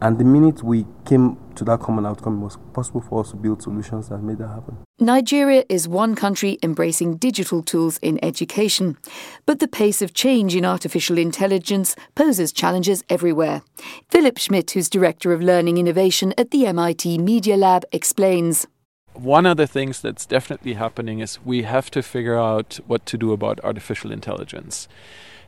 And 0.02 0.18
the 0.18 0.24
minute 0.24 0.64
we 0.64 0.84
came 1.04 1.38
to 1.54 1.62
that 1.62 1.78
common 1.78 2.04
outcome, 2.04 2.40
it 2.40 2.44
was 2.44 2.58
possible 2.72 3.00
for 3.00 3.20
us 3.20 3.30
to 3.30 3.36
build 3.36 3.62
solutions 3.62 4.08
that 4.08 4.18
made 4.18 4.38
that 4.38 4.48
happen. 4.48 4.78
Nigeria 4.98 5.64
is 5.68 5.86
one 5.86 6.16
country 6.16 6.58
embracing 6.60 7.18
digital 7.18 7.62
tools 7.62 7.98
in 7.98 8.18
education. 8.20 8.98
But 9.46 9.60
the 9.60 9.68
pace 9.68 10.02
of 10.02 10.12
change 10.12 10.56
in 10.56 10.64
artificial 10.64 11.18
intelligence 11.18 11.94
poses 12.16 12.52
challenges 12.52 13.04
everywhere. 13.08 13.62
Philip 14.08 14.38
Schmidt, 14.38 14.72
who's 14.72 14.90
Director 14.90 15.32
of 15.32 15.40
Learning 15.40 15.78
Innovation 15.78 16.34
at 16.36 16.50
the 16.50 16.66
MIT 16.66 17.18
Media 17.18 17.56
Lab, 17.56 17.84
explains. 17.92 18.66
One 19.12 19.46
of 19.46 19.56
the 19.56 19.68
things 19.68 20.00
that's 20.00 20.26
definitely 20.26 20.74
happening 20.74 21.20
is 21.20 21.38
we 21.44 21.62
have 21.62 21.92
to 21.92 22.02
figure 22.02 22.36
out 22.36 22.80
what 22.88 23.06
to 23.06 23.16
do 23.16 23.30
about 23.30 23.60
artificial 23.62 24.10
intelligence. 24.10 24.88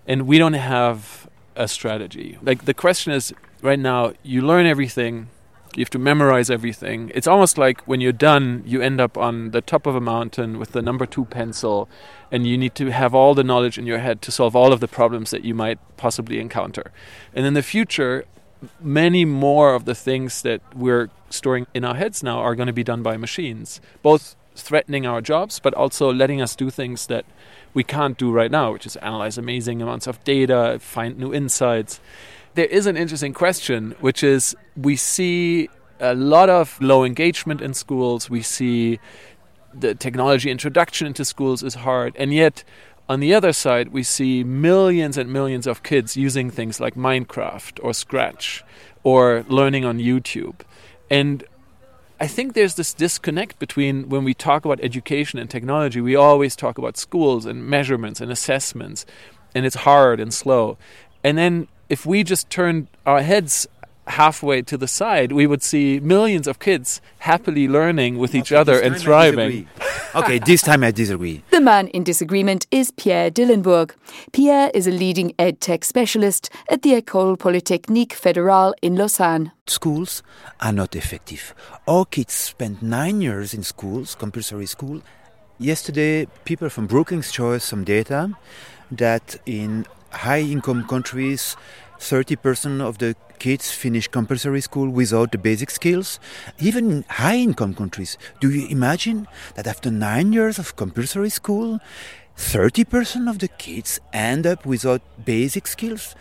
And 0.07 0.29
we 0.29 0.39
don't 0.39 0.53
have 0.53 1.29
a 1.57 1.69
strategy. 1.69 2.39
Like 2.43 2.65
the 2.65 2.75
question 2.75 3.13
is 3.13 3.33
right 3.63 3.79
now, 3.79 4.13
you 4.23 4.43
learn 4.43 4.67
everything, 4.67 5.29
you 5.75 5.83
have 5.83 5.91
to 5.91 5.99
memorize 5.99 6.51
everything. 6.51 7.11
It's 7.15 7.27
almost 7.27 7.59
like 7.59 7.81
when 7.83 8.01
you're 8.01 8.13
done, 8.13 8.63
you 8.65 8.81
end 8.81 9.01
up 9.01 9.19
on 9.19 9.51
the 9.51 9.61
top 9.61 9.87
of 9.87 9.97
a 9.97 10.01
mountain 10.01 10.59
with 10.59 10.73
the 10.73 10.83
number 10.83 11.07
two 11.07 11.25
pencil, 11.25 11.89
and 12.31 12.47
you 12.47 12.57
need 12.57 12.75
to 12.77 12.91
have 12.91 13.15
all 13.15 13.35
the 13.35 13.45
knowledge 13.45 13.79
in 13.79 13.87
your 13.87 13.99
head 13.99 14.23
to 14.23 14.31
solve 14.31 14.55
all 14.55 14.73
of 14.73 14.81
the 14.81 14.89
problems 14.89 15.31
that 15.31 15.45
you 15.45 15.55
might 15.55 15.79
possibly 15.97 16.39
encounter. 16.39 16.93
And 17.35 17.45
in 17.45 17.55
the 17.55 17.63
future, 17.63 18.25
many 18.81 19.25
more 19.25 19.75
of 19.75 19.85
the 19.85 19.95
things 19.95 20.43
that 20.43 20.61
we're 20.75 21.11
storing 21.29 21.67
in 21.75 21.85
our 21.85 21.97
heads 21.97 22.23
now 22.23 22.39
are 22.39 22.55
going 22.55 22.69
to 22.69 22.73
be 22.73 22.85
done 22.85 23.03
by 23.03 23.17
machines, 23.17 23.81
both 24.03 24.37
threatening 24.55 25.07
our 25.07 25.21
jobs, 25.21 25.61
but 25.61 25.75
also 25.75 26.13
letting 26.13 26.41
us 26.41 26.55
do 26.57 26.71
things 26.71 27.07
that 27.07 27.25
we 27.73 27.83
can't 27.85 28.17
do 28.17 28.31
right 28.31 28.51
now, 28.51 28.73
which 28.73 28.87
is 28.87 28.97
analyze 28.97 29.37
amazing 29.37 29.83
amounts 29.83 30.07
of 30.07 30.23
data, 30.25 30.79
find 30.81 31.19
new 31.19 31.35
insights 31.35 32.01
there 32.55 32.67
is 32.67 32.87
an 32.87 32.97
interesting 32.97 33.33
question, 33.33 33.95
which 34.01 34.23
is 34.23 34.57
we 34.77 34.97
see 34.97 35.69
a 36.01 36.15
lot 36.15 36.49
of 36.49 36.81
low 36.81 37.05
engagement 37.05 37.61
in 37.61 37.75
schools. 37.75 38.31
We 38.31 38.43
see 38.43 39.01
the 39.73 39.95
technology 39.95 40.51
introduction 40.51 41.07
into 41.07 41.25
schools 41.25 41.63
is 41.63 41.75
hard, 41.75 42.15
and 42.17 42.33
yet 42.33 42.65
on 43.09 43.21
the 43.21 43.35
other 43.35 43.53
side, 43.53 43.89
we 43.89 44.03
see 44.03 44.45
millions 44.45 45.19
and 45.19 45.31
millions 45.31 45.67
of 45.67 45.83
kids 45.83 46.17
using 46.17 46.51
things 46.51 46.81
like 46.81 46.95
Minecraft 46.95 47.79
or 47.83 47.93
Scratch 47.93 48.65
or 49.03 49.45
learning 49.49 49.85
on 49.85 49.99
YouTube. 49.99 50.61
And 51.11 51.45
I 52.21 52.27
think 52.27 52.55
there's 52.55 52.77
this 52.77 52.95
disconnect 52.95 53.59
between 53.59 54.09
when 54.09 54.25
we 54.25 54.35
talk 54.35 54.65
about 54.65 54.81
education 54.83 55.39
and 55.39 55.51
technology, 55.51 56.01
we 56.01 56.15
always 56.15 56.55
talk 56.55 56.79
about 56.79 56.97
schools 56.97 57.45
and 57.45 57.67
measurements 57.67 58.21
and 58.21 58.31
assessments, 58.31 59.05
and 59.55 59.67
it's 59.67 59.77
hard 59.77 60.21
and 60.21 60.33
slow. 60.33 60.79
And 61.25 61.37
then 61.37 61.69
if 61.89 62.07
we 62.07 62.23
just 62.23 62.49
turned 62.51 62.87
our 63.05 63.21
heads 63.23 63.67
halfway 64.07 64.63
to 64.63 64.77
the 64.77 64.87
side, 64.87 65.33
we 65.33 65.47
would 65.47 65.63
see 65.63 65.99
millions 66.01 66.47
of 66.47 66.59
kids 66.59 67.01
happily 67.21 67.67
learning 67.67 68.19
with 68.19 68.35
each 68.35 68.53
other 68.53 68.79
and 68.81 68.97
thriving. 68.97 69.69
Okay, 70.15 70.39
this 70.39 70.63
time 70.63 70.85
I 70.85 70.93
disagree. 70.93 71.43
The 71.51 71.61
man 71.61 71.89
in 71.89 72.05
disagreement 72.05 72.69
is 72.71 72.93
Pierre 72.93 73.33
Dillenbourg. 73.33 73.91
Pierre 74.33 74.71
is 74.73 74.87
a 74.87 74.93
leading 74.93 75.35
ed 75.41 75.61
tech 75.61 75.85
specialist 75.85 76.51
at 76.71 76.83
the 76.83 76.93
École 76.93 77.37
Polytechnique 77.37 78.15
Fédérale 78.15 78.75
in 78.81 78.95
Lausanne. 78.95 79.51
Schools 79.67 80.23
are 80.61 80.73
not 80.73 80.95
effective. 80.95 81.53
Our 81.89 82.05
kids 82.05 82.33
spend 82.33 82.81
nine 82.81 83.23
years 83.23 83.55
in 83.55 83.65
schools, 83.65 84.15
compulsory 84.15 84.67
school. 84.67 85.03
Yesterday, 85.59 86.29
people 86.45 86.69
from 86.69 86.87
Brookings 86.87 87.33
showed 87.33 87.63
some 87.63 87.83
data 87.83 88.37
that 88.93 89.35
in 89.47 89.85
high 90.13 90.43
income 90.43 90.87
countries, 90.87 91.57
30% 91.99 92.81
of 92.81 92.99
the 92.99 93.17
kids 93.45 93.71
finish 93.71 94.09
compulsory 94.09 94.63
school 94.63 94.89
without 94.89 95.31
the 95.31 95.37
basic 95.37 95.69
skills. 95.69 96.19
Even 96.59 96.91
in 96.91 97.05
high 97.11 97.37
income 97.37 97.75
countries, 97.75 98.17
do 98.41 98.51
you 98.51 98.67
imagine 98.69 99.29
that 99.55 99.67
after 99.67 99.91
nine 99.91 100.33
years 100.33 100.59
of 100.59 100.77
compulsory 100.77 101.29
school, 101.29 101.79
30% 102.39 103.29
of 103.29 103.41
the 103.41 103.49
kids 103.49 104.01
end 104.15 104.47
up 104.47 104.65
without 104.65 105.03
basic 105.27 105.67
skills? 105.67 106.15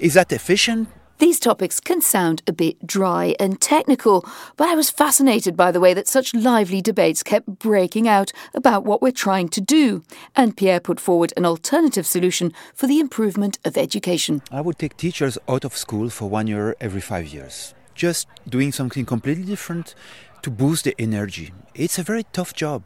Is 0.00 0.14
that 0.14 0.32
efficient? 0.32 0.88
These 1.18 1.38
topics 1.38 1.80
can 1.80 2.00
sound 2.00 2.42
a 2.46 2.52
bit 2.52 2.86
dry 2.86 3.34
and 3.38 3.60
technical, 3.60 4.26
but 4.56 4.68
I 4.68 4.74
was 4.74 4.90
fascinated 4.90 5.56
by 5.56 5.70
the 5.70 5.80
way 5.80 5.94
that 5.94 6.08
such 6.08 6.34
lively 6.34 6.82
debates 6.82 7.22
kept 7.22 7.46
breaking 7.46 8.08
out 8.08 8.32
about 8.54 8.84
what 8.84 9.00
we're 9.00 9.12
trying 9.12 9.48
to 9.50 9.60
do, 9.60 10.02
and 10.34 10.56
Pierre 10.56 10.80
put 10.80 10.98
forward 10.98 11.32
an 11.36 11.46
alternative 11.46 12.06
solution 12.06 12.52
for 12.74 12.86
the 12.86 12.98
improvement 12.98 13.58
of 13.64 13.76
education. 13.76 14.42
I 14.50 14.60
would 14.60 14.78
take 14.78 14.96
teachers 14.96 15.38
out 15.48 15.64
of 15.64 15.76
school 15.76 16.10
for 16.10 16.28
one 16.28 16.46
year 16.46 16.74
every 16.80 17.00
five 17.00 17.28
years. 17.28 17.74
just 17.94 18.26
doing 18.48 18.72
something 18.72 19.06
completely 19.06 19.44
different 19.44 19.94
to 20.42 20.50
boost 20.50 20.84
the 20.84 20.94
energy. 20.98 21.52
It's 21.74 21.98
a 21.98 22.02
very 22.02 22.24
tough 22.32 22.52
job. 22.52 22.82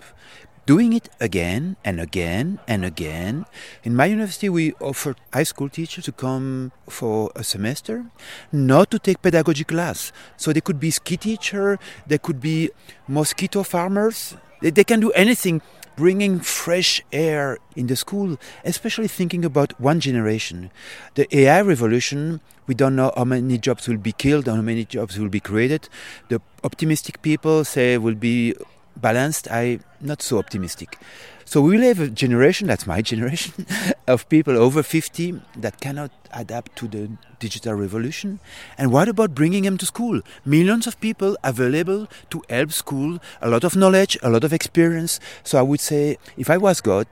Doing 0.68 0.92
it 0.92 1.08
again 1.18 1.76
and 1.82 1.98
again 1.98 2.58
and 2.68 2.84
again. 2.84 3.46
In 3.84 3.96
my 3.96 4.04
university, 4.04 4.50
we 4.50 4.74
offer 4.82 5.16
high 5.32 5.44
school 5.44 5.70
teachers 5.70 6.04
to 6.04 6.12
come 6.12 6.72
for 6.86 7.32
a 7.34 7.42
semester, 7.42 8.04
not 8.52 8.90
to 8.90 8.98
take 8.98 9.22
pedagogy 9.22 9.64
class. 9.64 10.12
So 10.36 10.52
they 10.52 10.60
could 10.60 10.78
be 10.78 10.90
ski 10.90 11.16
teacher, 11.16 11.78
they 12.06 12.18
could 12.18 12.38
be 12.38 12.68
mosquito 13.08 13.62
farmers. 13.62 14.36
They, 14.60 14.68
they 14.68 14.84
can 14.84 15.00
do 15.00 15.10
anything 15.12 15.62
bringing 15.96 16.38
fresh 16.38 17.00
air 17.14 17.56
in 17.74 17.86
the 17.86 17.96
school, 17.96 18.36
especially 18.62 19.08
thinking 19.08 19.46
about 19.46 19.80
one 19.80 20.00
generation. 20.00 20.70
The 21.14 21.34
AI 21.34 21.62
revolution, 21.62 22.42
we 22.66 22.74
don't 22.74 22.94
know 22.94 23.10
how 23.16 23.24
many 23.24 23.56
jobs 23.56 23.88
will 23.88 23.96
be 23.96 24.12
killed, 24.12 24.46
how 24.46 24.60
many 24.60 24.84
jobs 24.84 25.18
will 25.18 25.30
be 25.30 25.40
created. 25.40 25.88
The 26.28 26.42
optimistic 26.62 27.22
people 27.22 27.64
say 27.64 27.96
will 27.96 28.14
be 28.14 28.54
balanced. 29.00 29.50
I'm 29.50 29.82
not 30.00 30.22
so 30.22 30.38
optimistic. 30.38 30.98
So 31.44 31.62
we 31.62 31.78
will 31.78 31.84
have 31.84 31.98
a 31.98 32.08
generation, 32.08 32.66
that's 32.66 32.86
my 32.86 33.00
generation, 33.12 33.64
of 34.06 34.28
people 34.28 34.54
over 34.58 34.82
50 34.82 35.40
that 35.56 35.80
cannot 35.80 36.10
adapt 36.30 36.76
to 36.76 36.86
the 36.86 37.08
digital 37.38 37.72
revolution. 37.72 38.38
And 38.76 38.92
what 38.92 39.08
about 39.08 39.34
bringing 39.34 39.64
them 39.64 39.78
to 39.78 39.86
school? 39.86 40.20
Millions 40.44 40.86
of 40.86 41.00
people 41.00 41.38
available 41.42 42.06
to 42.28 42.42
help 42.50 42.72
school, 42.72 43.18
a 43.40 43.48
lot 43.48 43.64
of 43.64 43.76
knowledge, 43.76 44.18
a 44.22 44.28
lot 44.28 44.44
of 44.44 44.52
experience. 44.52 45.20
So 45.42 45.58
I 45.58 45.62
would 45.62 45.80
say, 45.80 46.18
if 46.36 46.50
I 46.50 46.58
was 46.58 46.82
God, 46.82 47.06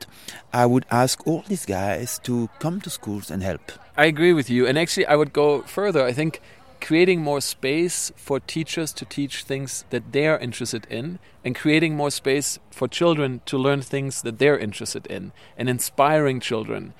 I 0.52 0.66
would 0.66 0.84
ask 0.90 1.26
all 1.26 1.42
these 1.48 1.64
guys 1.64 2.20
to 2.24 2.50
come 2.58 2.82
to 2.82 2.90
schools 2.90 3.30
and 3.30 3.42
help. 3.42 3.72
I 3.96 4.04
agree 4.04 4.34
with 4.34 4.50
you. 4.50 4.66
And 4.66 4.78
actually, 4.78 5.06
I 5.06 5.16
would 5.16 5.32
go 5.32 5.62
further. 5.62 6.04
I 6.04 6.12
think 6.12 6.42
creating 6.80 7.20
more 7.20 7.40
space 7.40 8.12
for 8.16 8.40
teachers 8.40 8.92
to 8.92 9.04
teach 9.04 9.42
things 9.42 9.84
that 9.90 10.12
they 10.12 10.26
are 10.26 10.38
interested 10.38 10.86
in 10.90 11.18
and 11.44 11.54
creating 11.54 11.96
more 11.96 12.10
space 12.10 12.58
for 12.70 12.88
children 12.88 13.40
to 13.46 13.58
learn 13.58 13.82
things 13.82 14.22
that 14.22 14.38
they're 14.38 14.58
interested 14.58 15.06
in 15.06 15.32
and 15.56 15.68
inspiring 15.68 16.40
children. 16.40 16.94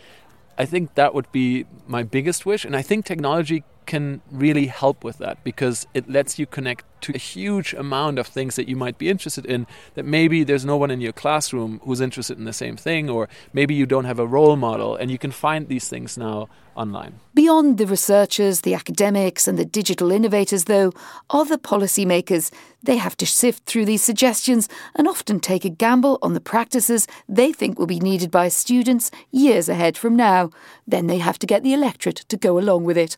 I 0.59 0.65
think 0.65 0.95
that 0.95 1.15
would 1.15 1.31
be 1.33 1.67
my 1.87 2.03
biggest 2.03 2.47
wish. 2.47 2.65
And 2.65 2.75
I 2.75 2.83
think 2.83 3.05
technology 3.05 3.65
can 3.87 4.21
really 4.31 4.67
help 4.67 5.05
with 5.05 5.19
that 5.19 5.43
because 5.45 5.87
it 5.95 6.11
lets 6.11 6.39
you 6.39 6.47
connect 6.47 6.85
to 7.03 7.13
a 7.15 7.19
huge 7.19 7.73
amount 7.75 8.19
of 8.19 8.27
things 8.27 8.57
that 8.57 8.69
you 8.69 8.77
might 8.77 8.99
be 8.99 9.09
interested 9.09 9.47
in 9.47 9.67
that 9.95 10.05
maybe 10.05 10.43
there's 10.45 10.65
no 10.65 10.77
one 10.77 10.91
in 10.91 11.01
your 11.01 11.13
classroom 11.13 11.81
who's 11.85 12.01
interested 12.01 12.37
in 12.39 12.45
the 12.45 12.53
same 12.53 12.77
thing 12.77 13.09
or 13.09 13.29
maybe 13.53 13.75
you 13.75 13.87
don't 13.87 14.05
have 14.05 14.19
a 14.19 14.27
role 14.27 14.57
model 14.57 14.97
and 14.97 15.11
you 15.11 15.19
can 15.19 15.31
find 15.31 15.69
these 15.69 15.89
things 15.89 16.19
now 16.19 16.49
online. 16.75 17.21
Beyond 17.35 17.79
the 17.79 17.87
researchers, 17.87 18.63
the 18.63 18.75
academics 18.75 19.47
and 19.49 19.59
the 19.59 19.65
digital 19.65 20.11
innovators 20.11 20.65
though 20.65 20.93
are 21.31 21.45
the 21.45 21.59
policymakers. 21.59 22.53
They 22.83 22.97
have 22.97 23.17
to 23.19 23.27
sift 23.27 23.65
through 23.67 23.87
these 23.87 24.03
suggestions 24.03 24.69
and 24.95 25.09
often 25.09 25.41
take 25.41 25.65
a 25.65 25.71
gamble 25.71 26.19
on 26.23 26.35
the 26.35 26.41
practices 26.41 27.07
they 27.29 27.53
think 27.53 27.79
will 27.79 27.87
be 27.87 28.01
needed 28.01 28.31
by 28.31 28.49
students 28.49 29.11
years 29.31 29.69
ahead 29.69 29.97
from 29.97 30.17
now. 30.17 30.51
Then 30.87 31.07
they 31.07 31.19
have 31.19 31.39
to 31.41 31.47
get 31.47 31.63
the 31.63 31.73
electorate 31.73 32.25
to 32.29 32.37
go 32.37 32.59
along 32.59 32.85
with 32.85 32.99
it. 32.99 33.17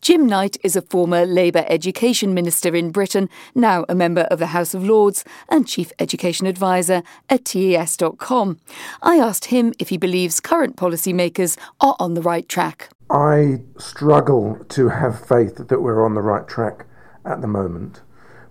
Jim 0.00 0.26
Knight 0.26 0.56
is 0.62 0.76
a 0.76 0.82
former 0.82 1.24
Labour 1.26 1.64
Education 1.68 2.34
Minister 2.34 2.74
in 2.74 2.90
Britain, 2.90 3.28
now 3.54 3.84
a 3.88 3.94
member 3.94 4.22
of 4.22 4.38
the 4.38 4.48
House 4.48 4.74
of 4.74 4.84
Lords 4.84 5.24
and 5.48 5.66
Chief 5.66 5.92
Education 5.98 6.46
Advisor 6.46 7.02
at 7.28 7.44
TES.com. 7.44 8.58
I 9.02 9.16
asked 9.16 9.46
him 9.46 9.72
if 9.78 9.88
he 9.88 9.96
believes 9.96 10.40
current 10.40 10.76
policymakers 10.76 11.56
are 11.80 11.96
on 11.98 12.14
the 12.14 12.22
right 12.22 12.48
track. 12.48 12.90
I 13.10 13.60
struggle 13.78 14.64
to 14.70 14.88
have 14.88 15.26
faith 15.26 15.68
that 15.68 15.80
we're 15.80 16.04
on 16.04 16.14
the 16.14 16.22
right 16.22 16.46
track 16.46 16.86
at 17.24 17.40
the 17.40 17.46
moment 17.46 18.02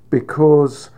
because 0.10 0.89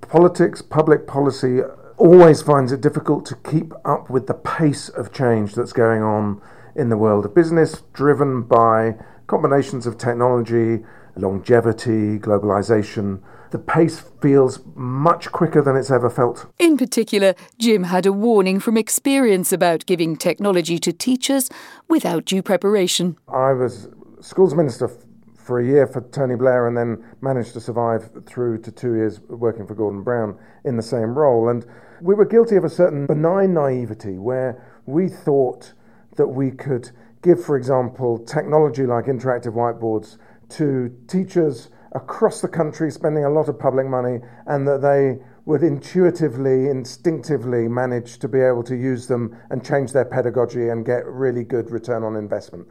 politics, 0.00 0.62
public 0.62 1.06
policy, 1.06 1.60
always 1.96 2.42
finds 2.42 2.72
it 2.72 2.80
difficult 2.80 3.26
to 3.26 3.36
keep 3.36 3.72
up 3.84 4.10
with 4.10 4.26
the 4.26 4.34
pace 4.34 4.88
of 4.88 5.12
change 5.12 5.54
that's 5.54 5.72
going 5.72 6.02
on 6.02 6.40
in 6.74 6.88
the 6.88 6.96
world 6.96 7.24
of 7.24 7.34
business, 7.34 7.82
driven 7.92 8.42
by 8.42 8.96
combinations 9.26 9.86
of 9.86 9.98
technology, 9.98 10.84
longevity, 11.16 12.18
globalization, 12.18 13.20
the 13.50 13.58
pace 13.58 14.02
feels 14.20 14.60
much 14.74 15.30
quicker 15.30 15.60
than 15.60 15.76
it's 15.76 15.90
ever 15.90 16.08
felt. 16.08 16.46
In 16.58 16.78
particular, 16.78 17.34
Jim 17.58 17.84
had 17.84 18.06
a 18.06 18.12
warning 18.12 18.60
from 18.60 18.78
experience 18.78 19.52
about 19.52 19.84
giving 19.84 20.16
technology 20.16 20.78
to 20.78 20.92
teachers 20.92 21.50
without 21.88 22.24
due 22.24 22.42
preparation. 22.42 23.16
I 23.28 23.52
was 23.52 23.88
schools 24.20 24.54
minister 24.54 24.90
for 25.36 25.60
a 25.60 25.66
year 25.66 25.86
for 25.86 26.00
Tony 26.00 26.36
Blair 26.36 26.66
and 26.66 26.76
then 26.76 27.04
managed 27.20 27.52
to 27.52 27.60
survive 27.60 28.10
through 28.24 28.62
to 28.62 28.70
two 28.70 28.94
years 28.94 29.20
working 29.28 29.66
for 29.66 29.74
Gordon 29.74 30.02
Brown 30.02 30.38
in 30.64 30.76
the 30.76 30.82
same 30.82 31.18
role. 31.18 31.48
And 31.48 31.66
we 32.00 32.14
were 32.14 32.24
guilty 32.24 32.56
of 32.56 32.64
a 32.64 32.70
certain 32.70 33.06
benign 33.06 33.52
naivety 33.52 34.18
where 34.18 34.64
we 34.86 35.08
thought 35.08 35.74
that 36.16 36.28
we 36.28 36.50
could 36.50 36.90
give, 37.22 37.42
for 37.42 37.56
example, 37.56 38.18
technology 38.18 38.84
like 38.84 39.06
interactive 39.06 39.54
whiteboards 39.54 40.18
to 40.50 40.94
teachers 41.08 41.70
across 41.92 42.40
the 42.40 42.48
country 42.48 42.90
spending 42.90 43.24
a 43.24 43.30
lot 43.30 43.48
of 43.48 43.58
public 43.58 43.86
money 43.86 44.18
and 44.46 44.66
that 44.66 44.82
they 44.82 45.22
would 45.44 45.62
intuitively, 45.62 46.68
instinctively 46.68 47.68
manage 47.68 48.18
to 48.18 48.28
be 48.28 48.40
able 48.40 48.62
to 48.62 48.76
use 48.76 49.08
them 49.08 49.36
and 49.50 49.64
change 49.64 49.92
their 49.92 50.04
pedagogy 50.04 50.68
and 50.68 50.86
get 50.86 51.04
really 51.06 51.44
good 51.44 51.70
return 51.70 52.02
on 52.02 52.16
investment. 52.16 52.66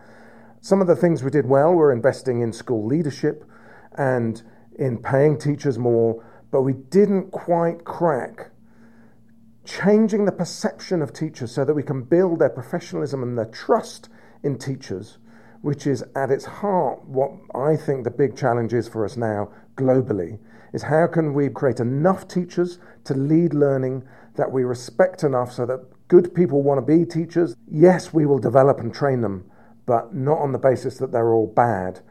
Some 0.61 0.81
of 0.81 0.87
the 0.87 0.95
things 0.95 1.23
we 1.23 1.31
did 1.31 1.47
well 1.47 1.73
were 1.73 1.91
investing 1.91 2.41
in 2.41 2.53
school 2.53 2.85
leadership 2.85 3.43
and 3.97 4.41
in 4.77 4.97
paying 4.97 5.37
teachers 5.37 5.77
more, 5.77 6.23
but 6.49 6.61
we 6.61 6.73
didn't 6.73 7.31
quite 7.31 7.83
crack 7.83 8.51
changing 9.63 10.25
the 10.25 10.31
perception 10.31 11.01
of 11.01 11.13
teachers 11.13 11.51
so 11.51 11.63
that 11.63 11.73
we 11.73 11.83
can 11.83 12.03
build 12.03 12.39
their 12.39 12.49
professionalism 12.49 13.21
and 13.21 13.37
their 13.37 13.45
trust 13.45 14.09
in 14.43 14.57
teachers, 14.57 15.17
which 15.61 15.85
is 15.85 16.03
at 16.15 16.31
its 16.31 16.45
heart 16.45 17.03
what 17.05 17.31
I 17.53 17.75
think 17.75 18.03
the 18.03 18.11
big 18.11 18.35
challenge 18.35 18.73
is 18.73 18.87
for 18.87 19.05
us 19.05 19.17
now 19.17 19.51
globally, 19.75 20.39
is 20.73 20.83
how 20.83 21.07
can 21.07 21.33
we 21.33 21.49
create 21.49 21.79
enough 21.79 22.27
teachers 22.27 22.79
to 23.03 23.13
lead 23.13 23.53
learning 23.53 24.03
that 24.35 24.51
we 24.51 24.63
respect 24.63 25.23
enough 25.23 25.51
so 25.51 25.65
that 25.65 25.85
good 26.07 26.33
people 26.33 26.61
want 26.61 26.77
to 26.77 26.97
be 26.97 27.05
teachers. 27.05 27.55
Yes, 27.69 28.13
we 28.13 28.25
will 28.25 28.39
develop 28.39 28.79
and 28.79 28.93
train 28.93 29.21
them, 29.21 29.49
but 29.85 30.13
not 30.13 30.39
on 30.39 30.51
the 30.51 30.59
basis 30.59 30.97
that 30.97 31.11
they're 31.11 31.33
all 31.33 31.47
bad, 31.47 32.01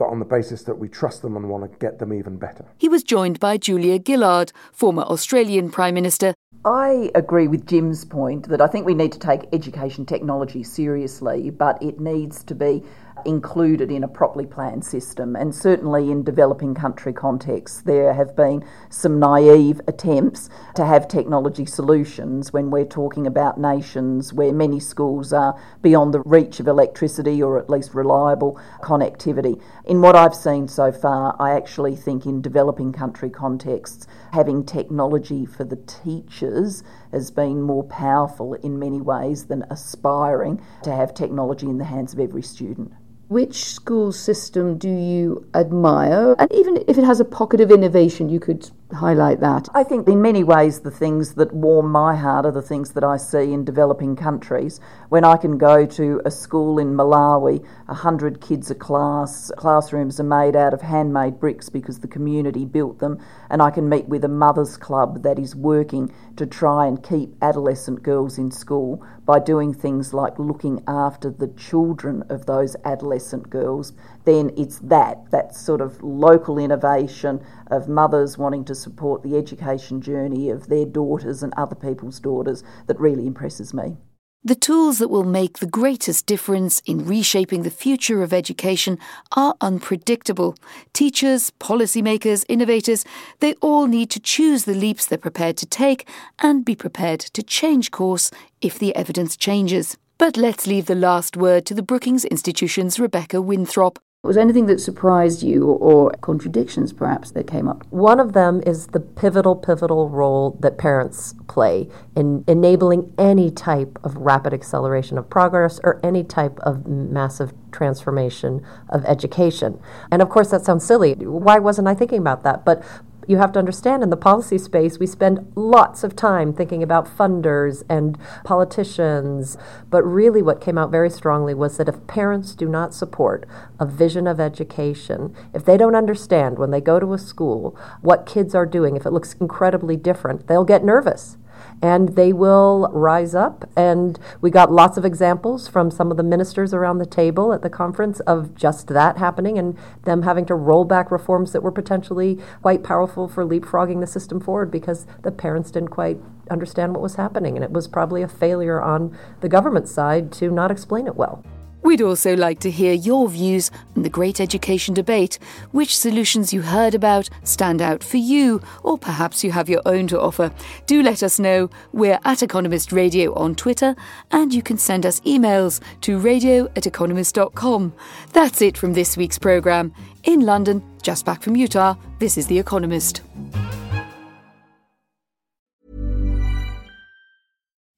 but 0.00 0.08
on 0.08 0.18
the 0.18 0.24
basis 0.24 0.62
that 0.62 0.78
we 0.78 0.88
trust 0.88 1.20
them 1.20 1.36
and 1.36 1.46
want 1.50 1.70
to 1.70 1.78
get 1.78 1.98
them 1.98 2.10
even 2.14 2.38
better. 2.38 2.64
He 2.78 2.88
was 2.88 3.02
joined 3.02 3.38
by 3.38 3.58
Julia 3.58 4.00
Gillard, 4.04 4.50
former 4.72 5.02
Australian 5.02 5.70
Prime 5.70 5.92
Minister, 5.92 6.34
I 6.62 7.10
agree 7.14 7.48
with 7.48 7.66
Jim's 7.66 8.04
point 8.04 8.48
that 8.50 8.60
I 8.60 8.66
think 8.66 8.84
we 8.84 8.92
need 8.92 9.12
to 9.12 9.18
take 9.18 9.48
education 9.50 10.04
technology 10.04 10.62
seriously, 10.62 11.48
but 11.48 11.82
it 11.82 12.00
needs 12.00 12.44
to 12.44 12.54
be 12.54 12.82
included 13.26 13.90
in 13.90 14.04
a 14.04 14.08
properly 14.08 14.46
planned 14.46 14.84
system. 14.84 15.36
And 15.36 15.54
certainly 15.54 16.10
in 16.10 16.22
developing 16.22 16.74
country 16.74 17.12
contexts, 17.12 17.82
there 17.82 18.14
have 18.14 18.36
been 18.36 18.64
some 18.88 19.18
naive 19.18 19.80
attempts 19.86 20.48
to 20.74 20.84
have 20.84 21.08
technology 21.08 21.66
solutions 21.66 22.52
when 22.52 22.70
we're 22.70 22.84
talking 22.84 23.26
about 23.26 23.58
nations 23.58 24.32
where 24.32 24.52
many 24.52 24.80
schools 24.80 25.32
are 25.32 25.60
beyond 25.82 26.14
the 26.14 26.20
reach 26.20 26.60
of 26.60 26.68
electricity 26.68 27.42
or 27.42 27.58
at 27.58 27.70
least 27.70 27.94
reliable 27.94 28.60
connectivity. 28.82 29.60
In 29.84 30.00
what 30.00 30.16
I've 30.16 30.34
seen 30.34 30.68
so 30.68 30.92
far, 30.92 31.36
I 31.38 31.54
actually 31.54 31.96
think 31.96 32.26
in 32.26 32.42
developing 32.42 32.92
country 32.92 33.30
contexts, 33.30 34.06
having 34.32 34.64
technology 34.64 35.46
for 35.46 35.64
the 35.64 35.76
teachers 35.76 36.82
has 37.12 37.30
been 37.30 37.62
more 37.62 37.84
powerful 37.84 38.54
in 38.54 38.78
many 38.78 39.00
ways 39.00 39.46
than 39.46 39.64
aspiring 39.70 40.60
to 40.82 40.92
have 40.92 41.14
technology 41.14 41.66
in 41.66 41.78
the 41.78 41.84
hands 41.84 42.12
of 42.12 42.20
every 42.20 42.42
student. 42.42 42.92
Which 43.30 43.64
school 43.64 44.10
system 44.10 44.76
do 44.76 44.88
you 44.88 45.46
admire? 45.54 46.34
And 46.40 46.50
even 46.50 46.82
if 46.88 46.98
it 46.98 47.04
has 47.04 47.20
a 47.20 47.24
pocket 47.24 47.60
of 47.60 47.70
innovation, 47.70 48.28
you 48.28 48.40
could 48.40 48.68
highlight 48.92 49.40
that. 49.40 49.68
I 49.74 49.84
think 49.84 50.08
in 50.08 50.20
many 50.20 50.44
ways 50.44 50.80
the 50.80 50.90
things 50.90 51.34
that 51.34 51.52
warm 51.52 51.90
my 51.90 52.16
heart 52.16 52.46
are 52.46 52.52
the 52.52 52.62
things 52.62 52.92
that 52.92 53.04
I 53.04 53.16
see 53.16 53.52
in 53.52 53.64
developing 53.64 54.16
countries. 54.16 54.80
When 55.08 55.24
I 55.24 55.36
can 55.36 55.58
go 55.58 55.86
to 55.86 56.20
a 56.24 56.30
school 56.30 56.78
in 56.78 56.94
Malawi, 56.94 57.60
100 57.86 58.40
kids 58.40 58.70
a 58.70 58.74
class, 58.74 59.50
classrooms 59.56 60.18
are 60.20 60.24
made 60.24 60.56
out 60.56 60.74
of 60.74 60.82
handmade 60.82 61.38
bricks 61.38 61.68
because 61.68 62.00
the 62.00 62.08
community 62.08 62.64
built 62.64 62.98
them, 62.98 63.18
and 63.48 63.62
I 63.62 63.70
can 63.70 63.88
meet 63.88 64.08
with 64.08 64.24
a 64.24 64.28
mother's 64.28 64.76
club 64.76 65.22
that 65.22 65.38
is 65.38 65.54
working 65.54 66.12
to 66.36 66.46
try 66.46 66.86
and 66.86 67.02
keep 67.02 67.34
adolescent 67.42 68.02
girls 68.02 68.38
in 68.38 68.50
school 68.50 69.04
by 69.24 69.38
doing 69.38 69.72
things 69.72 70.12
like 70.12 70.38
looking 70.38 70.82
after 70.86 71.30
the 71.30 71.48
children 71.48 72.24
of 72.28 72.46
those 72.46 72.76
adolescent 72.84 73.50
girls, 73.50 73.92
then 74.24 74.50
it's 74.56 74.78
that, 74.80 75.30
that 75.30 75.54
sort 75.54 75.80
of 75.80 76.02
local 76.02 76.58
innovation 76.58 77.44
of 77.68 77.88
mothers 77.88 78.36
wanting 78.36 78.64
to 78.66 78.74
support 78.74 79.22
the 79.22 79.36
education 79.36 80.00
journey 80.00 80.50
of 80.50 80.68
their 80.68 80.86
daughters 80.86 81.42
and 81.42 81.52
other 81.56 81.74
people's 81.74 82.20
daughters 82.20 82.62
that 82.86 82.98
really 83.00 83.26
impresses 83.26 83.72
me. 83.72 83.96
The 84.42 84.54
tools 84.54 84.96
that 84.98 85.10
will 85.10 85.24
make 85.24 85.58
the 85.58 85.66
greatest 85.66 86.24
difference 86.24 86.80
in 86.86 87.04
reshaping 87.04 87.62
the 87.62 87.70
future 87.70 88.22
of 88.22 88.32
education 88.32 88.98
are 89.36 89.54
unpredictable. 89.60 90.56
Teachers, 90.94 91.52
policymakers, 91.60 92.46
innovators, 92.48 93.04
they 93.40 93.52
all 93.60 93.86
need 93.86 94.08
to 94.12 94.20
choose 94.20 94.64
the 94.64 94.74
leaps 94.74 95.04
they're 95.04 95.18
prepared 95.18 95.58
to 95.58 95.66
take 95.66 96.08
and 96.38 96.64
be 96.64 96.74
prepared 96.74 97.20
to 97.20 97.42
change 97.42 97.90
course 97.90 98.30
if 98.62 98.78
the 98.78 98.96
evidence 98.96 99.36
changes. 99.36 99.98
But 100.16 100.38
let's 100.38 100.66
leave 100.66 100.86
the 100.86 100.94
last 100.94 101.36
word 101.36 101.66
to 101.66 101.74
the 101.74 101.82
Brookings 101.82 102.24
Institution's 102.24 102.98
Rebecca 102.98 103.42
Winthrop, 103.42 103.98
was 104.22 104.36
anything 104.36 104.66
that 104.66 104.78
surprised 104.78 105.42
you 105.42 105.64
or, 105.64 106.10
or, 106.10 106.10
contradictions 106.20 106.92
perhaps 106.92 107.30
that 107.30 107.46
came 107.46 107.66
up? 107.66 107.86
One 107.88 108.20
of 108.20 108.34
them 108.34 108.62
is 108.66 108.88
the 108.88 109.00
pivotal, 109.00 109.56
pivotal 109.56 110.10
role 110.10 110.58
that 110.60 110.76
parents 110.76 111.34
play 111.48 111.88
in 112.14 112.44
enabling 112.46 113.14
any 113.16 113.50
type 113.50 113.98
of 114.04 114.16
rapid 114.18 114.52
acceleration 114.52 115.16
of 115.16 115.30
progress 115.30 115.80
or 115.84 115.98
any 116.04 116.22
type 116.22 116.58
of 116.60 116.86
massive 116.86 117.54
transformation 117.72 118.62
of 118.90 119.06
education. 119.06 119.80
And 120.12 120.20
of 120.20 120.28
course, 120.28 120.50
that 120.50 120.66
sounds 120.66 120.84
silly. 120.84 121.14
Why 121.14 121.58
wasn't 121.58 121.88
I 121.88 121.94
thinking 121.94 122.18
about 122.18 122.42
that? 122.42 122.62
But 122.62 122.84
you 123.30 123.38
have 123.38 123.52
to 123.52 123.60
understand 123.60 124.02
in 124.02 124.10
the 124.10 124.16
policy 124.16 124.58
space, 124.58 124.98
we 124.98 125.06
spend 125.06 125.52
lots 125.54 126.02
of 126.02 126.16
time 126.16 126.52
thinking 126.52 126.82
about 126.82 127.06
funders 127.06 127.84
and 127.88 128.18
politicians. 128.42 129.56
But 129.88 130.02
really, 130.02 130.42
what 130.42 130.60
came 130.60 130.76
out 130.76 130.90
very 130.90 131.08
strongly 131.10 131.54
was 131.54 131.76
that 131.76 131.88
if 131.88 132.06
parents 132.08 132.56
do 132.56 132.68
not 132.68 132.92
support 132.92 133.46
a 133.78 133.86
vision 133.86 134.26
of 134.26 134.40
education, 134.40 135.32
if 135.54 135.64
they 135.64 135.76
don't 135.76 135.94
understand 135.94 136.58
when 136.58 136.72
they 136.72 136.80
go 136.80 136.98
to 136.98 137.12
a 137.12 137.18
school 137.18 137.78
what 138.00 138.26
kids 138.26 138.52
are 138.52 138.66
doing, 138.66 138.96
if 138.96 139.06
it 139.06 139.12
looks 139.12 139.34
incredibly 139.34 139.96
different, 139.96 140.48
they'll 140.48 140.64
get 140.64 140.82
nervous 140.82 141.36
and 141.82 142.10
they 142.10 142.32
will 142.32 142.88
rise 142.92 143.34
up. 143.34 143.68
And 143.76 144.18
we 144.40 144.50
got 144.50 144.72
lots 144.72 144.96
of 144.96 145.04
examples 145.04 145.68
from 145.68 145.90
some 145.90 146.10
of 146.10 146.16
the 146.16 146.22
ministers 146.22 146.74
around 146.74 146.98
the 146.98 147.06
table 147.06 147.52
at 147.52 147.62
the 147.62 147.70
conference 147.70 148.20
of 148.20 148.54
just 148.54 148.88
that 148.88 149.18
happening 149.18 149.58
and 149.58 149.76
them 150.04 150.22
having 150.22 150.46
to 150.46 150.54
roll 150.54 150.84
back 150.84 151.10
reforms 151.10 151.52
that 151.52 151.62
were 151.62 151.72
potentially 151.72 152.38
quite 152.62 152.82
powerful 152.82 153.28
for 153.28 153.44
leapfrogging 153.44 154.00
the 154.00 154.06
system 154.06 154.40
forward 154.40 154.70
because 154.70 155.06
the 155.22 155.30
parents 155.30 155.70
didn't 155.70 155.88
quite 155.88 156.18
understand 156.50 156.92
what 156.92 157.02
was 157.02 157.14
happening. 157.14 157.56
And 157.56 157.64
it 157.64 157.70
was 157.70 157.88
probably 157.88 158.22
a 158.22 158.28
failure 158.28 158.80
on 158.80 159.16
the 159.40 159.48
government 159.48 159.88
side 159.88 160.32
to 160.32 160.50
not 160.50 160.70
explain 160.70 161.06
it 161.06 161.16
well. 161.16 161.44
We'd 161.82 162.02
also 162.02 162.36
like 162.36 162.60
to 162.60 162.70
hear 162.70 162.92
your 162.92 163.28
views 163.28 163.70
on 163.96 164.02
the 164.02 164.10
great 164.10 164.40
education 164.40 164.94
debate, 164.94 165.38
which 165.72 165.96
solutions 165.96 166.52
you 166.52 166.62
heard 166.62 166.94
about 166.94 167.30
stand 167.42 167.80
out 167.80 168.04
for 168.04 168.18
you, 168.18 168.60
or 168.82 168.98
perhaps 168.98 169.42
you 169.42 169.52
have 169.52 169.68
your 169.68 169.82
own 169.86 170.06
to 170.08 170.20
offer. 170.20 170.52
Do 170.86 171.02
let 171.02 171.22
us 171.22 171.38
know. 171.38 171.70
We're 171.92 172.20
at 172.24 172.42
Economist 172.42 172.92
Radio 172.92 173.34
on 173.34 173.54
Twitter, 173.54 173.96
and 174.30 174.52
you 174.52 174.62
can 174.62 174.78
send 174.78 175.06
us 175.06 175.20
emails 175.20 175.80
to 176.02 176.18
radio 176.18 176.68
at 176.76 176.86
economist.com. 176.86 177.92
That's 178.32 178.62
it 178.62 178.76
from 178.76 178.92
this 178.92 179.16
week's 179.16 179.38
programme. 179.38 179.94
In 180.24 180.40
London, 180.40 180.82
just 181.02 181.24
back 181.24 181.42
from 181.42 181.56
Utah, 181.56 181.94
this 182.18 182.36
is 182.36 182.46
The 182.46 182.58
Economist. 182.58 183.22